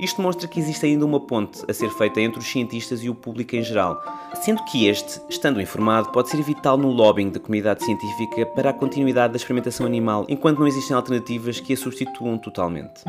Isto 0.00 0.22
mostra 0.22 0.48
que 0.48 0.58
existe 0.58 0.86
ainda 0.86 1.04
uma 1.04 1.20
ponte 1.20 1.62
a 1.68 1.74
ser 1.74 1.90
feita 1.90 2.22
entre 2.22 2.38
os 2.38 2.46
cientistas 2.46 3.04
e 3.04 3.10
o 3.10 3.14
público 3.14 3.54
em 3.54 3.62
geral, 3.62 4.02
sendo 4.42 4.64
que 4.64 4.86
este, 4.86 5.20
estando 5.28 5.60
informado, 5.60 6.08
pode 6.08 6.30
ser 6.30 6.40
vital 6.40 6.78
no 6.78 6.88
lobbying 6.88 7.28
da 7.28 7.38
comunidade 7.38 7.84
científica 7.84 8.46
para 8.46 8.70
a 8.70 8.72
continuidade 8.72 9.34
da 9.34 9.36
experimentação 9.36 9.84
animal, 9.84 10.24
enquanto 10.26 10.58
não 10.58 10.66
existem 10.66 10.96
alternativas 10.96 11.60
que 11.60 11.74
a 11.74 11.76
substituam 11.76 12.38
totalmente. 12.38 13.02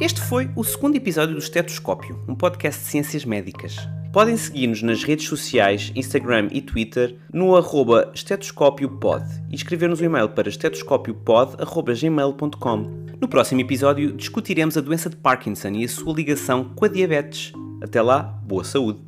Este 0.00 0.20
foi 0.22 0.50
o 0.56 0.64
segundo 0.64 0.96
episódio 0.96 1.36
do 1.36 1.40
Estetoscópio, 1.40 2.18
um 2.26 2.34
podcast 2.34 2.82
de 2.82 2.88
ciências 2.88 3.24
médicas. 3.24 3.76
Podem 4.12 4.36
seguir-nos 4.36 4.82
nas 4.82 5.02
redes 5.04 5.28
sociais, 5.28 5.92
Instagram 5.94 6.48
e 6.50 6.60
Twitter 6.62 7.16
no 7.32 7.54
arroba 7.54 8.10
estetoscópiopod 8.14 9.22
e 9.50 9.54
escrever-nos 9.54 10.00
um 10.00 10.04
e-mail 10.04 10.30
para 10.30 10.48
estetoscópiopod.gmail.com. 10.48 13.06
No 13.20 13.28
próximo 13.28 13.60
episódio 13.60 14.12
discutiremos 14.12 14.76
a 14.76 14.80
doença 14.80 15.10
de 15.10 15.16
Parkinson 15.16 15.72
e 15.72 15.84
a 15.84 15.88
sua 15.88 16.14
ligação 16.14 16.70
com 16.74 16.86
a 16.86 16.88
diabetes. 16.88 17.52
Até 17.82 18.00
lá, 18.00 18.22
boa 18.22 18.64
saúde! 18.64 19.00